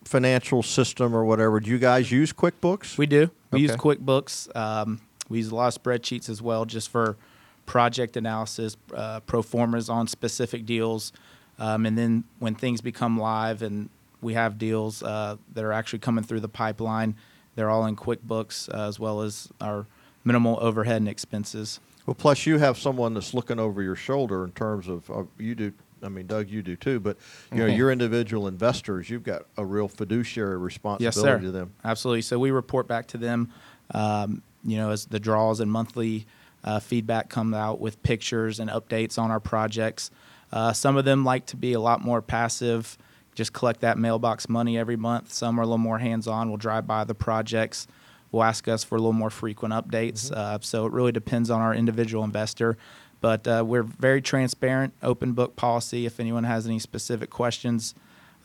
[0.04, 1.60] financial system or whatever.
[1.60, 2.98] Do you guys use QuickBooks?
[2.98, 3.30] We do.
[3.50, 3.62] We okay.
[3.62, 4.54] use QuickBooks.
[4.56, 7.16] Um, we use a lot of spreadsheets as well, just for
[7.64, 11.12] project analysis, uh, pro formas on specific deals,
[11.58, 13.88] um, and then when things become live and
[14.20, 17.16] we have deals uh, that are actually coming through the pipeline,
[17.54, 19.86] they're all in QuickBooks uh, as well as our
[20.24, 21.80] minimal overhead and expenses.
[22.06, 25.54] Well, plus you have someone that's looking over your shoulder in terms of uh, you
[25.54, 25.72] do.
[26.04, 27.16] I mean, Doug, you do too, but
[27.52, 27.76] you know, mm-hmm.
[27.76, 31.74] your individual investors, you've got a real fiduciary responsibility yes, to them.
[31.84, 32.22] Absolutely.
[32.22, 33.52] So we report back to them,
[33.92, 36.26] um, you know, as the draws and monthly
[36.64, 40.10] uh, feedback come out with pictures and updates on our projects.
[40.52, 42.98] Uh, some of them like to be a lot more passive
[43.34, 45.32] just collect that mailbox money every month.
[45.32, 46.48] Some are a little more hands on.
[46.48, 47.86] We'll drive by the projects.
[48.30, 50.30] We'll ask us for a little more frequent updates.
[50.30, 50.34] Mm-hmm.
[50.34, 52.76] Uh, so it really depends on our individual investor.
[53.20, 56.06] But uh, we're very transparent, open book policy.
[56.06, 57.94] If anyone has any specific questions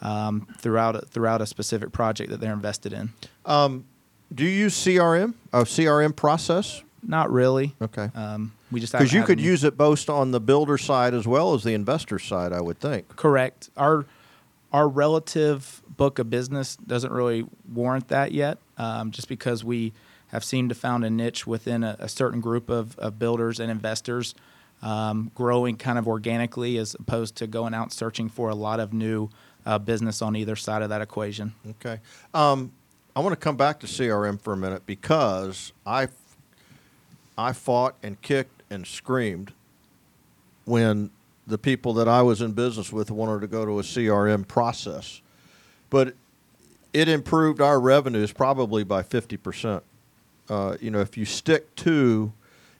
[0.01, 3.09] um, throughout throughout a specific project that they're invested in.
[3.45, 3.85] Um,
[4.33, 5.33] do you use CRM?
[5.53, 6.83] A CRM process?
[7.01, 7.75] Not really.
[7.81, 8.09] Okay.
[8.13, 11.53] Um, we just because you could use it both on the builder side as well
[11.53, 12.51] as the investor side.
[12.51, 13.15] I would think.
[13.15, 13.69] Correct.
[13.77, 14.05] Our
[14.73, 19.93] our relative book of business doesn't really warrant that yet, um, just because we
[20.27, 23.71] have seemed to found a niche within a, a certain group of, of, builders and
[23.71, 24.35] investors,
[24.81, 28.93] um, growing kind of organically as opposed to going out searching for a lot of
[28.93, 29.29] new
[29.65, 31.53] uh, business on either side of that equation.
[31.69, 31.99] Okay.
[32.33, 32.71] Um,
[33.15, 36.09] I want to come back to CRM for a minute because I,
[37.37, 39.53] I fought and kicked and screamed
[40.65, 41.09] when
[41.47, 45.21] the people that I was in business with wanted to go to a CRM process.
[45.89, 46.13] But
[46.93, 49.81] it improved our revenues probably by 50%.
[50.49, 52.33] Uh, you know, if you stick to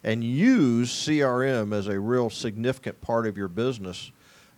[0.04, 4.12] and use CRM as a real significant part of your business,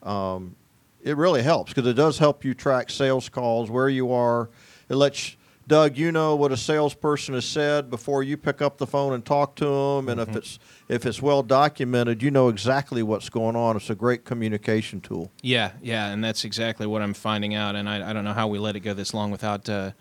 [0.04, 0.56] um,
[1.04, 4.50] it really helps because it does help you track sales calls, where you are.
[4.89, 5.36] It lets
[5.69, 9.23] Doug, you know what a salesperson has said before you pick up the phone and
[9.23, 10.32] talk to them, and mm-hmm.
[10.32, 13.75] if it's if it's well documented, you know exactly what's going on.
[13.75, 15.32] It's a great communication tool.
[15.43, 17.75] Yeah, yeah, and that's exactly what I'm finding out.
[17.75, 19.91] And I, I don't know how we let it go this long without, uh,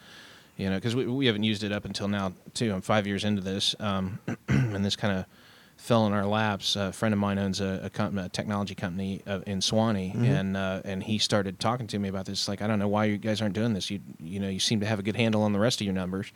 [0.56, 2.72] you know, because we, we haven't used it up until now too.
[2.72, 5.26] I'm five years into this, um, and this kind of
[5.78, 6.76] fell in our laps.
[6.76, 10.24] A friend of mine owns a, a, com- a technology company uh, in Suwanee, mm-hmm.
[10.24, 12.48] and uh, and he started talking to me about this.
[12.48, 13.90] Like, I don't know why you guys aren't doing this.
[13.90, 15.94] You you know, you seem to have a good handle on the rest of your
[15.94, 16.32] numbers.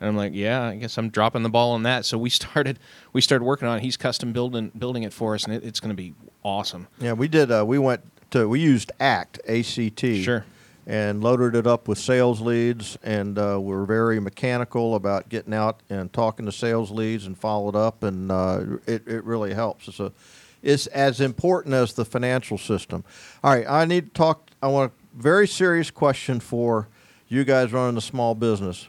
[0.00, 2.04] And I'm like, yeah, I guess I'm dropping the ball on that.
[2.04, 2.78] So we started
[3.12, 3.82] we started working on it.
[3.82, 6.88] He's custom building building it for us, and it, it's going to be awesome.
[6.98, 7.52] Yeah, we did.
[7.52, 10.22] Uh, we went to we used ACT A C T.
[10.22, 10.44] Sure
[10.86, 12.96] and loaded it up with sales leads.
[13.02, 17.36] And uh, we are very mechanical about getting out and talking to sales leads and
[17.36, 19.88] followed up, and uh, it, it really helps.
[19.88, 20.12] It's a
[20.62, 23.04] it's as important as the financial system.
[23.44, 24.50] All right, I need to talk.
[24.62, 26.88] I want a very serious question for
[27.28, 28.88] you guys running a small business.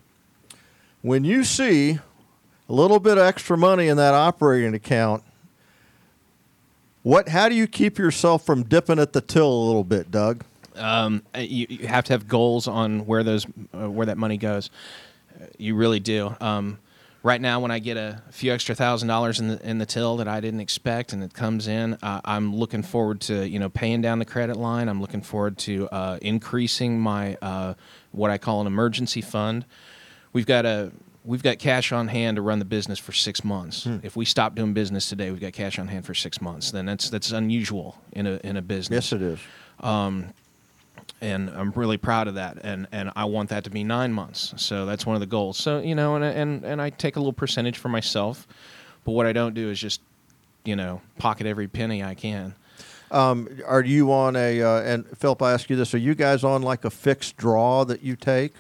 [1.02, 2.00] When you see
[2.70, 5.24] a little bit of extra money in that operating account,
[7.04, 7.30] what?
[7.30, 10.44] How do you keep yourself from dipping at the till a little bit, Doug?
[10.78, 14.38] Um, uh, you, you, have to have goals on where those uh, where that money
[14.38, 14.70] goes.
[15.58, 16.36] You really do.
[16.40, 16.80] Um,
[17.24, 20.18] right now when I get a few extra thousand dollars in the in the till
[20.18, 23.70] that I didn't expect and it comes in, uh, I'm looking forward to you know
[23.70, 24.88] paying down the credit line.
[24.88, 27.74] I'm looking forward to uh, increasing my uh,
[28.12, 29.66] what I call an emergency fund.
[30.34, 30.92] We've got a
[31.24, 33.86] we've got cash on hand to run the business for six months.
[34.04, 36.72] If we stop doing business today, we've got cash on hand for six months.
[36.72, 39.40] Then that's that's unusual in a in a business Yes, it is.
[41.22, 42.58] And I'm really proud of that.
[42.62, 44.54] And and I want that to be nine months.
[44.58, 45.58] So that's one of the goals.
[45.58, 48.48] So you know, and and and I take a little percentage for myself,
[49.04, 50.02] but what I don't do is just
[50.64, 52.56] you know pocket every penny I can.
[53.10, 54.62] Um, are you on a?
[54.62, 57.86] Uh, and Philip, I ask you this: Are you guys on like a fixed draw
[57.86, 58.54] that you take?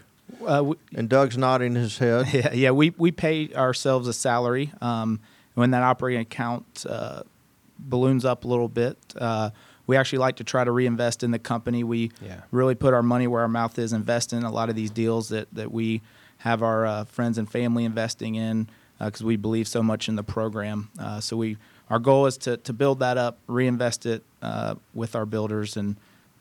[0.46, 2.28] Uh, we, And Doug's nodding his head.
[2.34, 4.72] yeah, yeah, we we pay ourselves a salary.
[4.82, 5.20] Um,
[5.54, 7.24] when that operating account uh,
[7.80, 9.50] balloons up a little bit, uh,
[9.88, 11.84] we actually like to try to reinvest in the company.
[11.84, 12.41] We Yeah.
[12.52, 15.30] really put our money where our mouth is, invest in a lot of these deals
[15.30, 16.02] that that we
[16.39, 18.67] have our uh, friends and family investing in
[19.00, 20.89] because we believe so much in the program.
[21.00, 21.58] Uh, so we
[21.89, 25.95] our goal is to to build that up, reinvest it uh, with our builders, and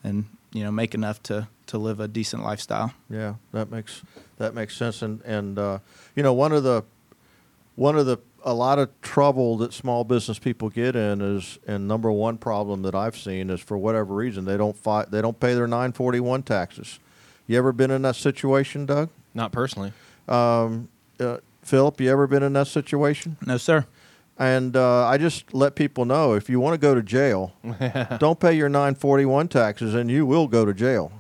[0.05, 2.93] and you know make enough to to live a decent lifestyle.
[3.09, 4.03] Yeah, that makes
[4.39, 5.03] that makes sense.
[5.03, 5.79] And and uh,
[6.17, 6.83] you know, one of the
[7.77, 11.89] one of the a lot of trouble that small business people get in is, and
[11.89, 15.39] number one problem that I've seen is for whatever reason they don't fi- they don't
[15.39, 17.01] pay their 941 taxes.
[17.49, 19.11] You ever been in that situation, Doug?
[19.35, 19.93] Not personally.
[20.29, 23.37] Um, uh, Philip, you ever been in that situation?
[23.45, 23.85] No, sir.
[24.39, 27.53] And uh, I just let people know if you want to go to jail,
[28.19, 31.11] don't pay your 941 taxes, and you will go to jail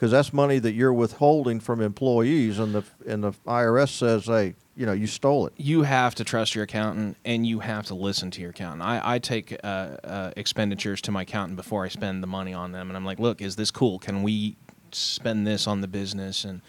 [0.00, 4.54] because that's money that you're withholding from employees, and the and the IRS says, hey,
[4.74, 5.52] you know, you stole it.
[5.58, 8.80] You have to trust your accountant, and you have to listen to your accountant.
[8.80, 12.72] I, I take uh, uh, expenditures to my accountant before I spend the money on
[12.72, 13.98] them, and I'm like, "Look, is this cool?
[13.98, 14.56] Can we
[14.90, 16.44] spend this on the business?
[16.46, 16.62] And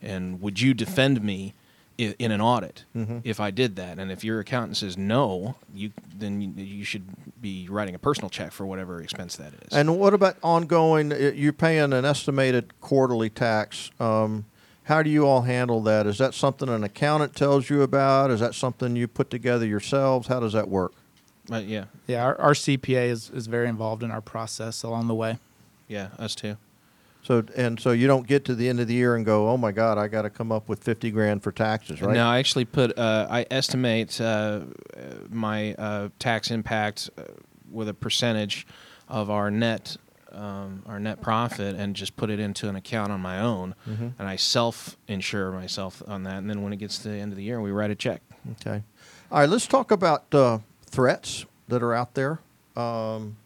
[0.00, 1.52] and would you defend me
[2.00, 2.84] i- in an audit
[3.24, 3.98] if I did that?
[3.98, 7.04] And if your accountant says no, you then you, you should
[7.40, 9.72] be writing a personal check for whatever expense that is.
[9.72, 11.12] And what about ongoing?
[11.12, 13.90] uh, You're paying an estimated quarterly tax.
[14.00, 14.44] Um,
[14.84, 16.06] how do you all handle that?
[16.06, 18.30] Is that something an accountant tells you about?
[18.30, 20.26] Is that something you put together yourselves?
[20.28, 20.92] How does that work?
[21.48, 25.14] But yeah, Yeah, our, our CPA is, is very involved in our process along the
[25.14, 25.38] way.
[25.88, 26.56] yeah, us too.
[27.22, 29.56] So and so you don't get to the end of the year and go, oh
[29.56, 32.14] my God, I got to come up with fifty grand for taxes, right?
[32.14, 32.96] No, I actually put.
[32.98, 34.60] Uh, I estimate uh,
[35.28, 37.22] my uh, tax impact uh,
[37.70, 38.66] with a percentage
[39.08, 39.96] of our net
[40.32, 44.12] um, our net profit, and just put it into an account on my own, Mhm.
[44.18, 46.38] and I self insure myself on that.
[46.38, 48.22] And then when it gets to the end of the year, we write a check.
[48.52, 48.82] Okay.
[49.32, 52.38] All right, let's talk about uh, threats that are out there.
[52.76, 53.36] Um,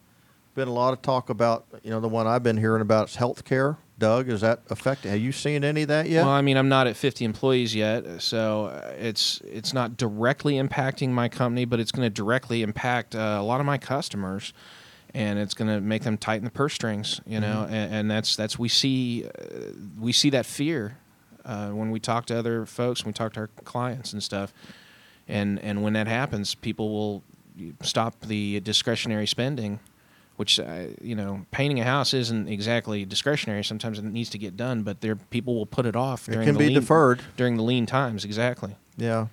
[0.55, 3.17] been a lot of talk about, you know, the one I've been hearing about is
[3.17, 3.77] healthcare.
[3.99, 5.11] Doug, is that affecting?
[5.13, 6.25] Have you seen any of that yet?
[6.25, 10.55] Well, I mean, I'm not at 50 employees yet, so uh, it's it's not directly
[10.55, 14.53] impacting my company, but it's going to directly impact uh, a lot of my customers,
[15.13, 17.21] and it's going to make them tighten the purse strings.
[17.25, 20.99] You know, and, and that's that's we see uh, we see that fear
[21.45, 24.53] uh, when we talk to other folks, when we talk to our clients and stuff,
[25.29, 27.23] and and when that happens, people will
[27.83, 29.79] stop the discretionary spending.
[30.37, 33.63] Which uh, you know, painting a house isn't exactly discretionary.
[33.63, 36.29] Sometimes it needs to get done, but there people will put it off.
[36.29, 37.23] It During can the be lean, deferred.
[37.37, 38.25] during the lean times.
[38.25, 38.75] Exactly.
[38.97, 39.27] yeah.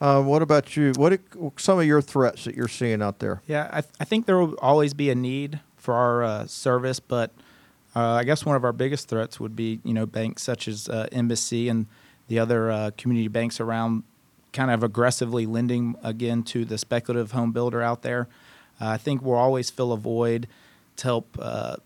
[0.00, 0.92] Uh, what about you?
[0.96, 1.18] What are
[1.56, 3.42] some of your threats that you're seeing out there?
[3.48, 7.00] Yeah, I, th- I think there will always be a need for our uh, service,
[7.00, 7.32] but
[7.96, 10.88] uh, I guess one of our biggest threats would be, you know, banks such as
[10.88, 11.86] uh, Embassy and
[12.28, 14.04] the other uh, community banks around
[14.52, 18.28] kind of aggressively lending again to the speculative home builder out there.
[18.80, 20.48] Uh, I think we'll always fill a void
[20.96, 21.76] to help uh,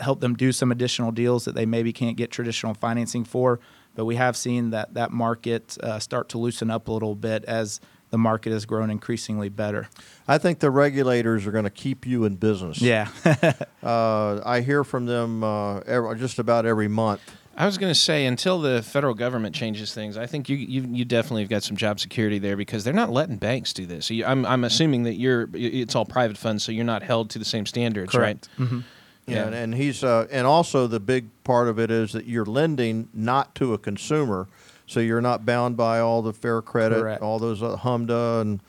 [0.00, 3.60] help them do some additional deals that they maybe can't get traditional financing for.
[3.94, 7.44] But we have seen that that market uh, start to loosen up a little bit
[7.44, 9.88] as the market has grown increasingly better.
[10.28, 12.80] I think the regulators are going to keep you in business.
[12.80, 13.08] Yeah.
[13.82, 17.20] Uh, I hear from them uh, every, just about every month.
[17.56, 20.86] I was going to say until the federal government changes things, I think you you,
[20.90, 24.06] you definitely have got some job security there because they're not letting banks do this.
[24.06, 27.30] So you, I'm I'm assuming that you're it's all private funds, so you're not held
[27.30, 28.48] to the same standards, Correct.
[28.58, 28.68] right?
[28.68, 28.80] hmm
[29.26, 32.46] Yeah, and, and he's uh, and also the big part of it is that you're
[32.46, 34.48] lending not to a consumer,
[34.86, 37.22] so you're not bound by all the fair credit, Correct.
[37.22, 38.60] all those uh, HMDA, and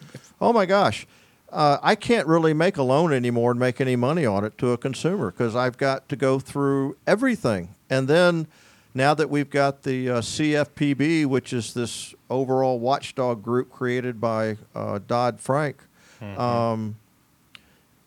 [0.41, 1.07] oh my gosh,
[1.53, 4.71] uh, I can't really make a loan anymore and make any money on it to
[4.73, 8.47] a consumer because I've got to go through everything, and then
[8.93, 14.57] now that we've got the uh, CFPB, which is this overall watchdog group created by
[14.75, 15.77] uh, Dodd Frank.
[16.21, 16.95] Um,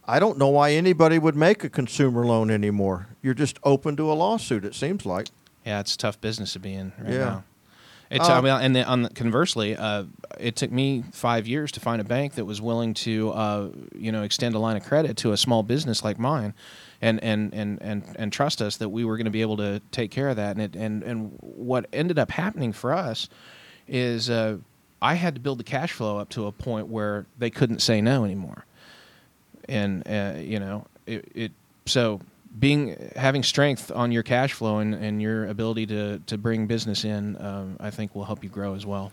[0.08, 3.08] I don't know why anybody would make a consumer loan anymore.
[3.22, 4.64] You're just open to a lawsuit.
[4.64, 5.26] It seems like.
[5.66, 7.18] Yeah, it's a tough business to be in right Yeah.
[7.18, 7.44] now.
[8.08, 10.04] It's Uh, I mean, and then on the, conversely, uh,
[10.38, 13.68] it took me five years to find a bank that was willing to, uh,
[13.98, 16.54] you know, extend a line of credit to a small business like mine,
[17.00, 19.80] and and and and, and trust us that we were going to be able to
[19.90, 20.56] take care of that.
[20.56, 23.28] And it, and and what ended up happening for us
[23.88, 24.58] is uh,
[25.00, 28.00] I had to build the cash flow up to a point where they couldn't say
[28.00, 28.64] no anymore,
[29.68, 31.52] and uh, you know, it, it
[31.86, 32.20] so
[32.58, 37.04] being having strength on your cash flow and, and your ability to, to bring business
[37.04, 39.12] in, um, I think will help you grow as well.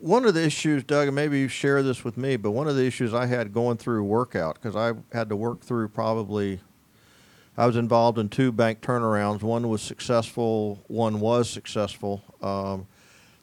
[0.00, 2.76] One of the issues, Doug, and maybe you share this with me, but one of
[2.76, 6.60] the issues I had going through workout because I had to work through probably.
[7.56, 9.42] I was involved in two bank turnarounds.
[9.42, 10.78] One was successful.
[10.86, 12.22] One was successful.
[12.40, 12.86] Um,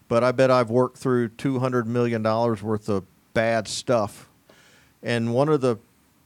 [0.07, 4.29] but I bet I've worked through two hundred million dollars worth of bad stuff.
[5.03, 5.77] And one of the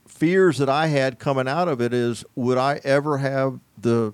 [0.06, 4.12] fears that I had coming out of it is, would I ever have the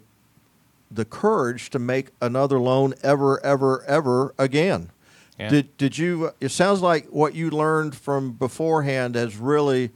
[0.90, 4.90] the courage to make another loan ever, ever, ever again?
[5.38, 5.48] Yeah.
[5.48, 6.30] Did did you?
[6.40, 9.90] It sounds like what you learned from beforehand has really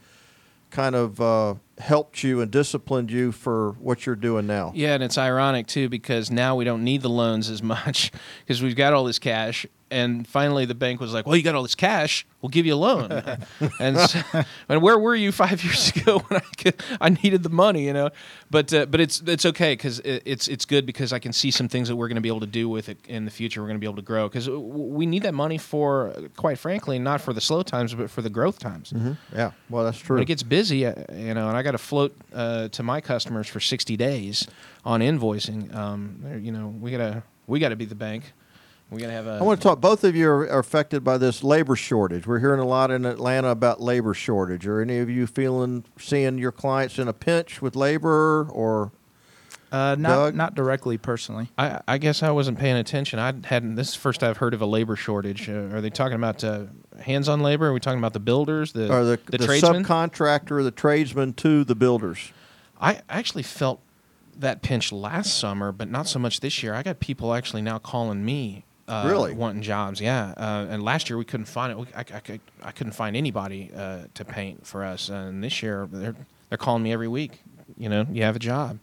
[0.71, 4.73] kind of uh, helped you and disciplined you for what you're doing now.
[4.75, 8.63] Yeah, and it's ironic too because now we don't need the loans as much because
[8.63, 9.67] we've got all this cash.
[9.91, 12.27] And finally, the bank was like, "Well, you got all this cash.
[12.41, 13.11] We'll give you a loan."
[13.81, 14.21] and so,
[14.69, 17.93] and where were you five years ago when I could, I needed the money, you
[17.93, 18.11] know?
[18.51, 21.51] But uh, but it's it's okay because it, it's it's good because I can see
[21.51, 23.61] some things that we're going to be able to do with it in the future.
[23.61, 26.99] We're going to be able to grow because we need that money for, quite frankly,
[26.99, 28.93] not for the slow times, but for the growth times.
[29.35, 30.17] Yeah, well, that's true.
[30.17, 33.01] When it gets busy, uh, you know, and I got to float uh, to my
[33.01, 34.47] customers for 60 days
[34.85, 35.75] on invoicing.
[35.75, 38.33] Um, you know, we gotta we gotta be the bank.
[38.91, 39.39] We gotta have a.
[39.41, 39.81] I want to talk.
[39.81, 42.27] Both of you are, are affected by this labor shortage.
[42.27, 44.67] We're hearing a lot in Atlanta about labor shortage.
[44.67, 48.93] Are any of you feeling seeing your clients in a pinch with labor or?
[49.73, 50.35] Uh, not Doug?
[50.35, 51.49] not directly personally.
[51.57, 53.21] I, I guess I wasn't paying attention.
[53.21, 53.77] I hadn't.
[53.77, 55.49] This is the first I've heard of a labor shortage.
[55.49, 56.65] Uh, are they talking about uh,
[57.01, 57.69] hands-on labor?
[57.69, 59.85] Are we talking about the builders, the or the, the, the tradesmen?
[59.85, 62.33] subcontractor, the tradesman to the builders.
[62.81, 63.81] I actually felt
[64.37, 66.75] that pinch last summer, but not so much this year.
[66.75, 68.65] I got people actually now calling me.
[68.91, 69.33] Uh, Really?
[69.35, 70.35] wanting jobs, yeah.
[70.37, 71.79] Uh, and last year we couldn't find it.
[71.79, 75.09] We, I, I, could- I couldn't find anybody uh, to paint for us.
[75.09, 76.17] And this year they're
[76.49, 77.41] they're calling me every week.
[77.79, 78.79] You know, you have a job.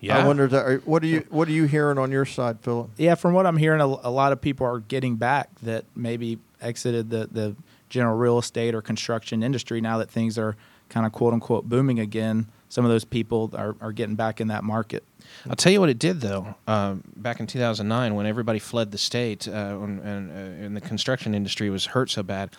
[0.00, 0.18] Yeah.
[0.18, 0.48] I wonder.
[0.48, 2.90] That, are- what are you What are you hearing on your side, Philip?
[2.96, 6.38] Yeah, from what I'm hearing, a, a lot of people are getting back that maybe
[6.60, 7.54] exited the, the
[7.88, 10.56] general real estate or construction industry now that things are
[10.88, 12.46] kind of quote unquote booming again.
[12.70, 15.04] Some of those people are, are getting back in that market.
[15.48, 16.54] I'll tell you what it did though.
[16.66, 20.80] Um, back in 2009, when everybody fled the state uh, when, and, uh, and the
[20.80, 22.50] construction industry was hurt so bad,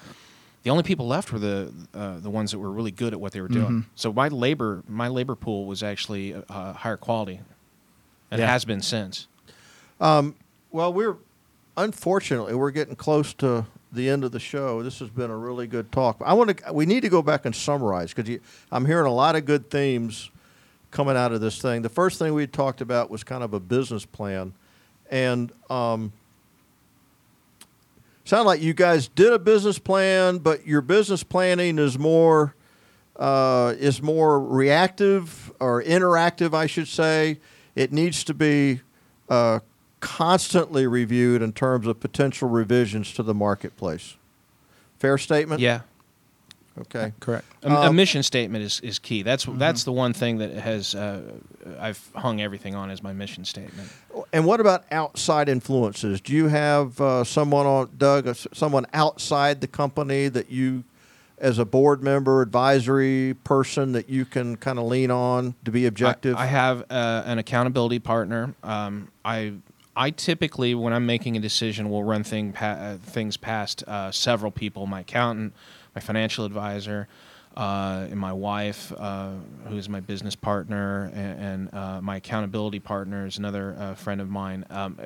[0.63, 3.31] the only people left were the uh, the ones that were really good at what
[3.31, 3.85] they were doing.
[3.95, 7.39] So my labor my labor pool was actually uh, higher quality,
[8.29, 8.47] and Yeah.
[8.47, 9.27] has been since.
[9.99, 11.15] Well, we're
[11.77, 14.81] unfortunately we're getting close to the end of the show.
[14.83, 16.21] This has been a really good talk.
[16.23, 16.73] I want to.
[16.73, 18.39] We need to go back and summarize because
[18.71, 20.31] I'm hearing a lot of good themes
[20.91, 21.81] coming out of this thing.
[21.81, 24.53] The first thing we talked about was kind of a business plan,
[25.09, 26.11] and um,
[28.23, 32.55] sound like you guys did a business plan, but your business planning is more
[33.17, 37.39] uh, is more reactive or interactive, I should say.
[37.75, 38.81] It needs to be
[39.29, 39.59] uh,
[40.01, 44.17] constantly reviewed in terms of potential revisions to the marketplace.
[44.99, 45.61] Fair statement.
[45.61, 45.81] Yeah,
[46.79, 47.11] Okay.
[47.19, 47.45] Correct.
[47.63, 49.23] a, a Um, mission statement is, is key.
[49.23, 51.21] That's that's the one thing that has uh,
[51.79, 53.89] I've hung everything on as my mission statement.
[54.31, 56.21] And what about outside influences?
[56.21, 60.83] Do you have uh, someone on Doug, uh, someone outside the company that you,
[61.37, 65.85] as a board member, advisory person, that you can kind of lean on to be
[65.85, 66.37] objective?
[66.37, 68.53] I, I have uh, an accountability partner.
[68.63, 69.53] Um, I
[69.95, 74.11] I typically, when I'm making a decision, will run thing pa- uh, things past uh,
[74.11, 75.53] several people: my accountant,
[75.93, 77.07] my financial advisor,
[77.57, 79.31] uh, and my wife, uh,
[79.67, 84.21] who is my business partner, and, and uh, my accountability partner is another uh, friend
[84.21, 84.65] of mine.
[84.69, 84.97] Um,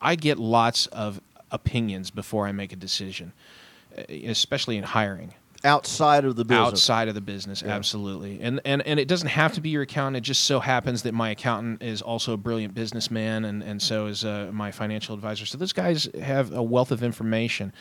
[0.00, 1.20] I get lots of
[1.52, 3.32] opinions before I make a decision,
[4.08, 5.34] especially in hiring
[5.64, 6.66] outside of the business.
[6.68, 10.16] outside of the business absolutely and, and and it doesn't have to be your accountant
[10.16, 14.06] it just so happens that my accountant is also a brilliant businessman and and so
[14.06, 17.72] is uh, my financial advisor so those guys have a wealth of information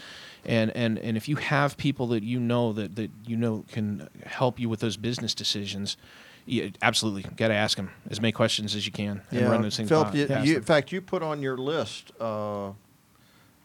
[0.46, 4.08] and and and if you have people that you know that that you know can
[4.26, 5.98] help you with those business decisions
[6.46, 9.78] you absolutely got to ask them as many questions as you can and run those
[9.78, 12.12] things Philip, you, you- in fact, you put on your list.
[12.20, 12.70] Uh,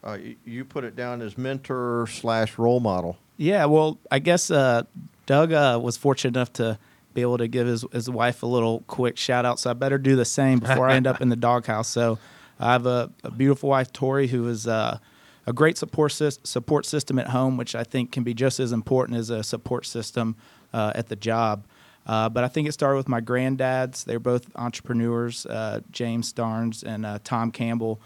[0.04, 3.16] uh, you, you put it down as mentor slash role model.
[3.36, 4.84] Yeah, well, I guess uh,
[5.26, 6.78] Doug uh, was fortunate enough to
[7.12, 9.58] be able to give his, his wife a little quick shout out.
[9.58, 11.88] So I better do the same before I end up in the doghouse.
[11.88, 12.18] So
[12.60, 14.98] I have a, a beautiful wife, Tori, who is uh,
[15.46, 18.72] a great support sys- support system at home, which I think can be just as
[18.72, 20.36] important as a support system
[20.72, 21.66] uh, at the job.
[22.06, 24.04] Uh, but I think it started with my granddads.
[24.04, 28.00] They're both entrepreneurs, uh, James Starnes and Tom Campbell.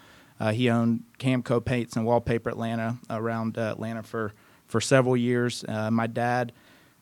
[0.52, 4.32] He owned Camco Paints and Wallpaper Atlanta around Atlanta for,
[4.70, 5.64] for several years.
[5.68, 6.52] Uh, my dad,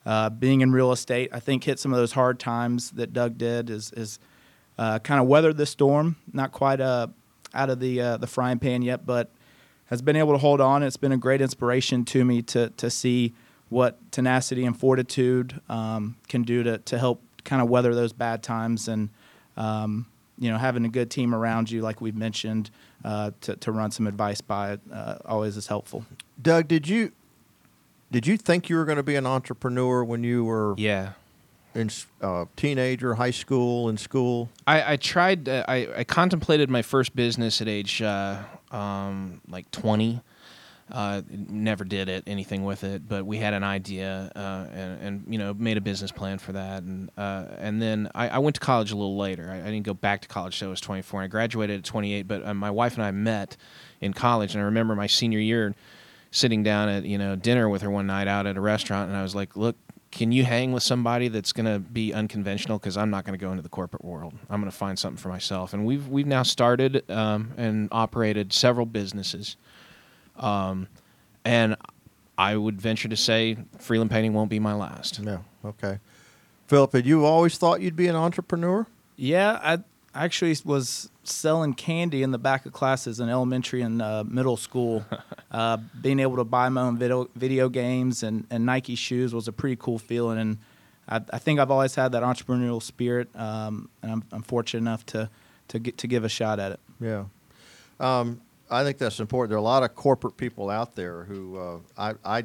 [0.05, 3.37] uh, being in real estate, I think hit some of those hard times that Doug
[3.37, 3.69] did.
[3.69, 4.19] Is is
[4.77, 6.15] uh, kind of weathered the storm.
[6.33, 7.07] Not quite uh,
[7.53, 9.31] out of the uh, the frying pan yet, but
[9.85, 10.83] has been able to hold on.
[10.83, 13.33] It's been a great inspiration to me to to see
[13.69, 18.41] what tenacity and fortitude um, can do to to help kind of weather those bad
[18.43, 19.09] times and
[19.57, 20.05] um,
[20.37, 22.71] you know having a good team around you, like we've mentioned,
[23.03, 24.79] uh, to to run some advice by
[25.25, 26.05] always is helpful.
[26.41, 27.11] Doug, did you
[28.11, 31.13] did you think you were going to be an entrepreneur when you were Yeah.
[31.75, 31.89] in
[32.21, 34.49] uh, teenager, high school, in school?
[34.65, 35.47] I, I tried.
[35.47, 38.39] Uh, I, I contemplated my first business at age uh,
[38.71, 40.21] um, like twenty.
[40.91, 45.23] Uh, never did it anything with it, but we had an idea uh, and, and
[45.29, 48.55] you know made a business plan for that, and uh, and then I, I went
[48.55, 49.51] to college a little later.
[49.51, 51.21] I, I didn't go back to college till I was twenty four.
[51.21, 53.55] I graduated at twenty eight, but uh, my wife and I met
[54.01, 55.75] in college, and I remember my senior year
[56.31, 59.17] sitting down at you know dinner with her one night out at a restaurant, and
[59.17, 59.75] I was like, look.
[60.11, 62.79] Can you hang with somebody that's going to be unconventional?
[62.79, 64.33] Because I'm not going to go into the corporate world.
[64.49, 65.71] I'm going to find something for myself.
[65.71, 69.55] And we've we've now started um, and operated several businesses.
[70.35, 70.87] Um,
[71.45, 71.75] and
[72.39, 75.21] I would venture to say Freeland Painting won't be my last.
[75.21, 75.45] No.
[75.63, 75.99] Okay.
[76.67, 78.87] Philip, had you always thought you'd be an entrepreneur?
[79.15, 79.79] Yeah, I
[80.23, 85.05] actually was selling candy in the back of classes in elementary and uh, middle school.
[85.51, 89.47] uh, being able to buy my own video, video games and, and Nike shoes was
[89.47, 90.37] a pretty cool feeling.
[90.37, 90.57] And
[91.07, 95.05] I, I think I've always had that entrepreneurial spirit, um, and I'm, I'm fortunate enough
[95.07, 95.29] to,
[95.69, 96.79] to, get, to give a shot at it.
[96.99, 97.25] Yeah.
[97.99, 99.49] Um, I think that's important.
[99.49, 102.43] There are a lot of corporate people out there who uh, I, I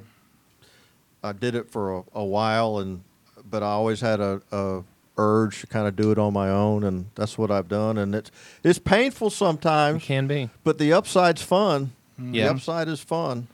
[1.25, 3.03] I did it for a, a while, and
[3.51, 4.83] but I always had a, a
[5.17, 7.99] urge to kind of do it on my own, and that's what I've done.
[7.99, 8.31] And it's
[8.63, 10.51] it's painful It sometimes, can be.
[10.65, 11.93] but the upside's fun.
[12.19, 12.45] Yeah.
[12.45, 13.49] The upside is fun.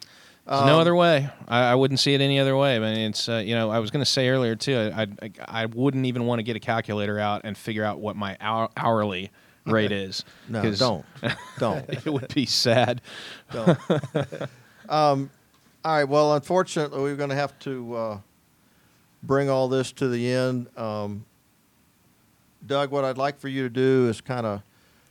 [0.47, 1.29] There's no Um, other way.
[1.47, 2.77] I, I wouldn't see it any other way.
[2.77, 4.91] I mean, it's uh, you know I was going to say earlier too.
[4.95, 5.31] I, I
[5.63, 8.69] I wouldn't even want to get a calculator out and figure out what my hour,
[8.77, 9.31] hourly
[9.67, 10.25] rate is.
[10.49, 11.05] No, 'cause don't,
[11.59, 11.89] don't.
[12.07, 13.01] It would be sad.
[13.53, 13.79] don't.
[14.89, 15.31] um,
[15.85, 16.05] all right.
[16.09, 18.19] Well, unfortunately, we're going to have to uh,
[19.23, 20.67] bring all this to the end.
[20.77, 21.25] Um,
[22.67, 24.63] Doug, what I'd like for you to do is kind of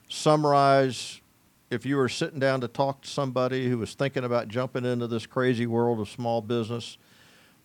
[0.07, 1.21] summarize.
[1.69, 5.07] If you were sitting down to talk to somebody who was thinking about jumping into
[5.07, 6.97] this crazy world of small business,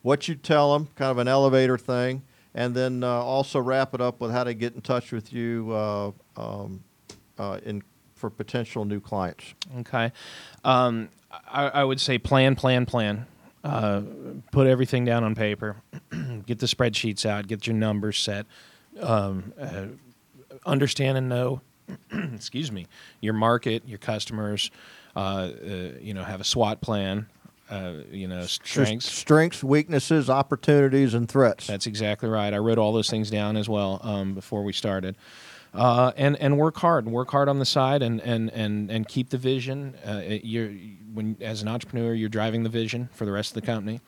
[0.02, 2.22] what you tell them, kind of an elevator thing,
[2.54, 5.72] and then uh, also wrap it up with how to get in touch with you
[5.72, 6.84] uh, um,
[7.38, 7.82] uh, in
[8.14, 9.54] for potential new clients.
[9.80, 10.12] Okay.
[10.64, 11.08] Um,
[11.48, 13.26] I, I would say plan, plan, plan.
[13.62, 14.02] Uh,
[14.52, 15.76] put everything down on paper.
[16.46, 17.46] get the spreadsheets out.
[17.46, 18.46] Get your numbers set.
[19.00, 19.86] Um, uh,
[20.66, 21.60] understand and know.
[22.34, 22.86] excuse me.
[23.20, 24.70] Your market, your customers.
[25.16, 25.50] Uh, uh,
[26.00, 27.26] you know, have a SWOT plan.
[27.70, 29.10] Uh, you know, strengths.
[29.10, 31.66] strengths, weaknesses, opportunities, and threats.
[31.66, 32.52] That's exactly right.
[32.52, 35.16] I wrote all those things down as well um, before we started.
[35.72, 39.08] Uh, and and work hard, and work hard on the side, and and and and
[39.08, 39.96] keep the vision.
[40.06, 40.70] Uh, you're
[41.14, 44.00] when as an entrepreneur, you're driving the vision for the rest of the company,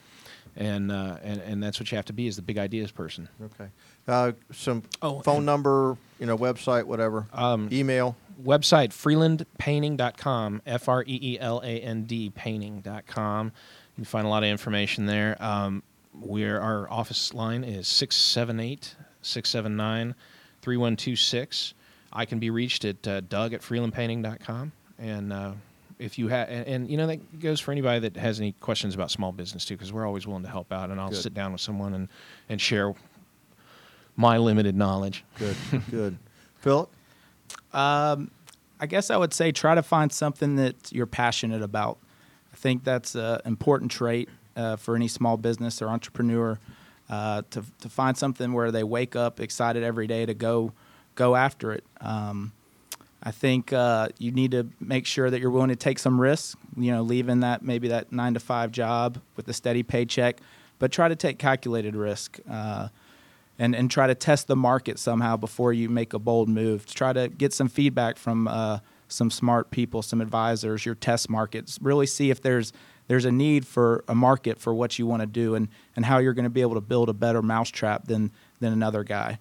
[0.54, 3.28] and uh, and and that's what you have to be as the big ideas person.
[3.42, 3.70] okay.
[4.08, 7.26] Uh, some Oh, phone and- number, you know, website, whatever.
[7.32, 8.16] Um, Email.
[8.44, 13.46] Website freelandpainting.com, F R E E L A N D painting.com.
[13.46, 13.52] You
[13.96, 15.36] can find a lot of information there.
[15.42, 15.82] Um,
[16.14, 20.14] we're, our office line is 678 679
[20.62, 21.74] 3126.
[22.12, 24.72] I can be reached at uh, doug at freelandpainting.com.
[24.98, 25.52] And uh,
[25.98, 28.94] if you have, and, and you know, that goes for anybody that has any questions
[28.94, 30.90] about small business too, because we're always willing to help out.
[30.90, 31.22] And I'll Good.
[31.22, 32.08] sit down with someone and,
[32.48, 32.94] and share
[34.16, 35.24] my limited knowledge.
[35.38, 35.56] Good,
[35.90, 36.18] good.
[36.58, 36.90] Philip.
[37.72, 38.30] Um,
[38.80, 41.98] I guess I would say try to find something that you're passionate about.
[42.52, 46.58] I think that's an important trait uh, for any small business or entrepreneur
[47.08, 50.72] uh, to to find something where they wake up excited every day to go
[51.14, 51.84] go after it.
[52.00, 52.52] Um,
[53.22, 56.56] I think uh, you need to make sure that you're willing to take some risks.
[56.76, 60.38] You know, leaving that maybe that nine to five job with a steady paycheck,
[60.78, 62.38] but try to take calculated risk.
[63.58, 66.84] And and try to test the market somehow before you make a bold move.
[66.86, 71.78] Try to get some feedback from uh, some smart people, some advisors, your test markets.
[71.80, 72.72] Really see if there's
[73.08, 76.18] there's a need for a market for what you want to do and and how
[76.18, 78.30] you're going to be able to build a better mousetrap than
[78.60, 79.38] than another guy.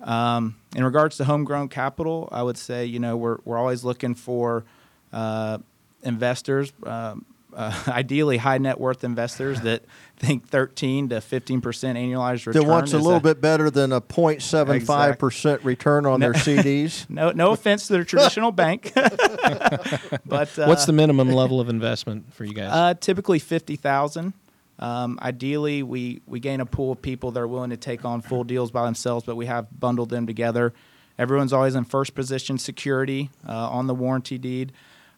[0.00, 4.14] Um, in regards to homegrown capital, I would say you know we're we're always looking
[4.14, 4.64] for
[5.12, 5.58] uh,
[6.02, 7.24] investors, um,
[7.56, 9.84] uh, ideally high net worth investors that
[10.16, 12.62] think 13 to 15 percent annualized return.
[12.62, 17.08] That wants a is little bit better than a 0.75 percent return on their CDs.
[17.10, 22.32] No, no offense to the traditional bank, but uh, What's the minimum level of investment
[22.32, 22.70] for you guys?
[22.70, 24.34] Uh, typically fifty thousand.
[24.78, 28.20] Um, ideally, we we gain a pool of people that are willing to take on
[28.20, 30.74] full deals by themselves, but we have bundled them together.
[31.18, 34.72] Everyone's always in first position security uh, on the warranty deed.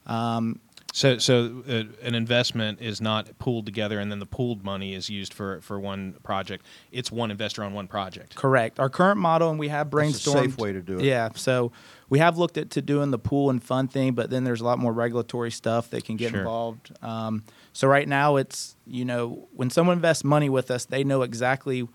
[0.06, 0.60] Um,
[0.98, 5.08] So, so uh, an investment is not pooled together, and then the pooled money is
[5.08, 6.66] used for for one project.
[6.90, 8.34] It's one investor on one project.
[8.34, 8.80] Correct.
[8.80, 10.12] Our current model, and we have brainstormed.
[10.12, 11.04] That's a safe way to do it.
[11.04, 11.28] Yeah.
[11.36, 11.70] So
[12.08, 14.64] we have looked at to doing the pool and fund thing, but then there's a
[14.64, 16.40] lot more regulatory stuff that can get Sure.
[16.40, 16.90] involved.
[17.00, 21.22] Um, so right now, it's you know when someone invests money with us, they know
[21.22, 21.86] exactly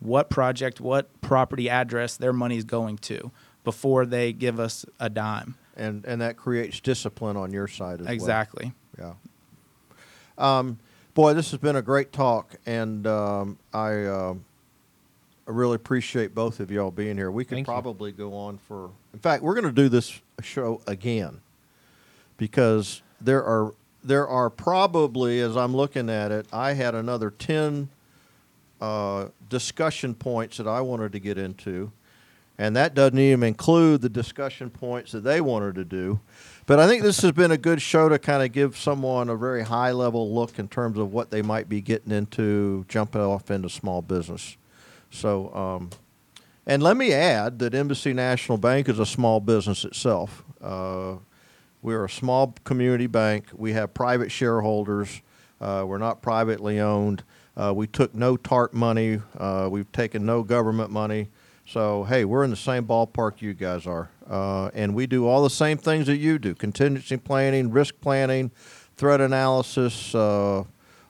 [0.00, 3.30] what project, what property address their money is going to
[3.64, 5.54] before they give us a dime.
[5.80, 8.14] And and that creates discipline on your side as well.
[8.14, 8.72] Exactly.
[8.98, 9.14] Yeah.
[10.38, 10.78] Um,
[11.14, 14.44] boy, this has been a great talk, and um, I, um
[15.50, 17.30] I really appreciate both of y'all being here.
[17.30, 17.72] We could Thank you.
[17.72, 18.90] probably go on for.
[19.12, 21.40] In fact, we're going to do this show again
[22.36, 23.74] because there are
[24.04, 27.88] there are probably, as I'm looking at it, I had another ten
[28.80, 31.90] uh, discussion points that I wanted to get into.
[32.60, 36.20] And that doesn't even include the discussion points that they wanted to do.
[36.66, 39.34] But I think this has been a good show to kind of give someone a
[39.34, 43.50] very high level look in terms of what they might be getting into jumping off
[43.50, 44.58] into small business.
[45.10, 45.88] So, um,
[46.66, 50.44] and let me add that Embassy National Bank is a small business itself.
[50.60, 51.14] Uh,
[51.80, 53.46] we're a small community bank.
[53.54, 55.22] We have private shareholders.
[55.62, 57.24] Uh, we're not privately owned.
[57.56, 59.22] Uh, we took no TARP money.
[59.38, 61.28] Uh, we've taken no government money.
[61.70, 64.10] So, hey, we're in the same ballpark you guys are.
[64.28, 68.50] Uh, and we do all the same things that you do contingency planning, risk planning,
[68.96, 70.64] threat analysis, uh,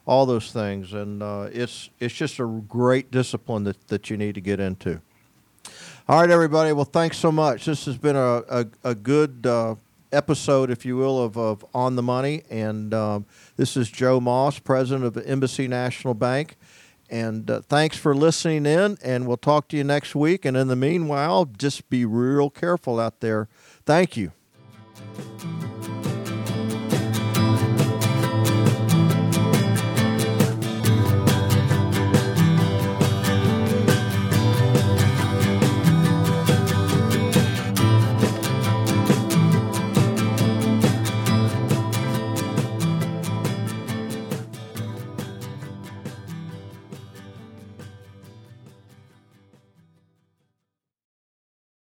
[0.04, 0.92] all those things.
[0.92, 5.00] And uh, it's, it's just a great discipline that, that you need to get into.
[6.06, 6.74] All right, everybody.
[6.74, 7.64] Well, thanks so much.
[7.64, 9.76] This has been a, a, a good uh,
[10.12, 12.42] episode, if you will, of, of On the Money.
[12.50, 13.24] And um,
[13.56, 16.58] this is Joe Moss, president of Embassy National Bank.
[17.10, 20.44] And uh, thanks for listening in, and we'll talk to you next week.
[20.44, 23.48] And in the meanwhile, just be real careful out there.
[23.84, 24.32] Thank you.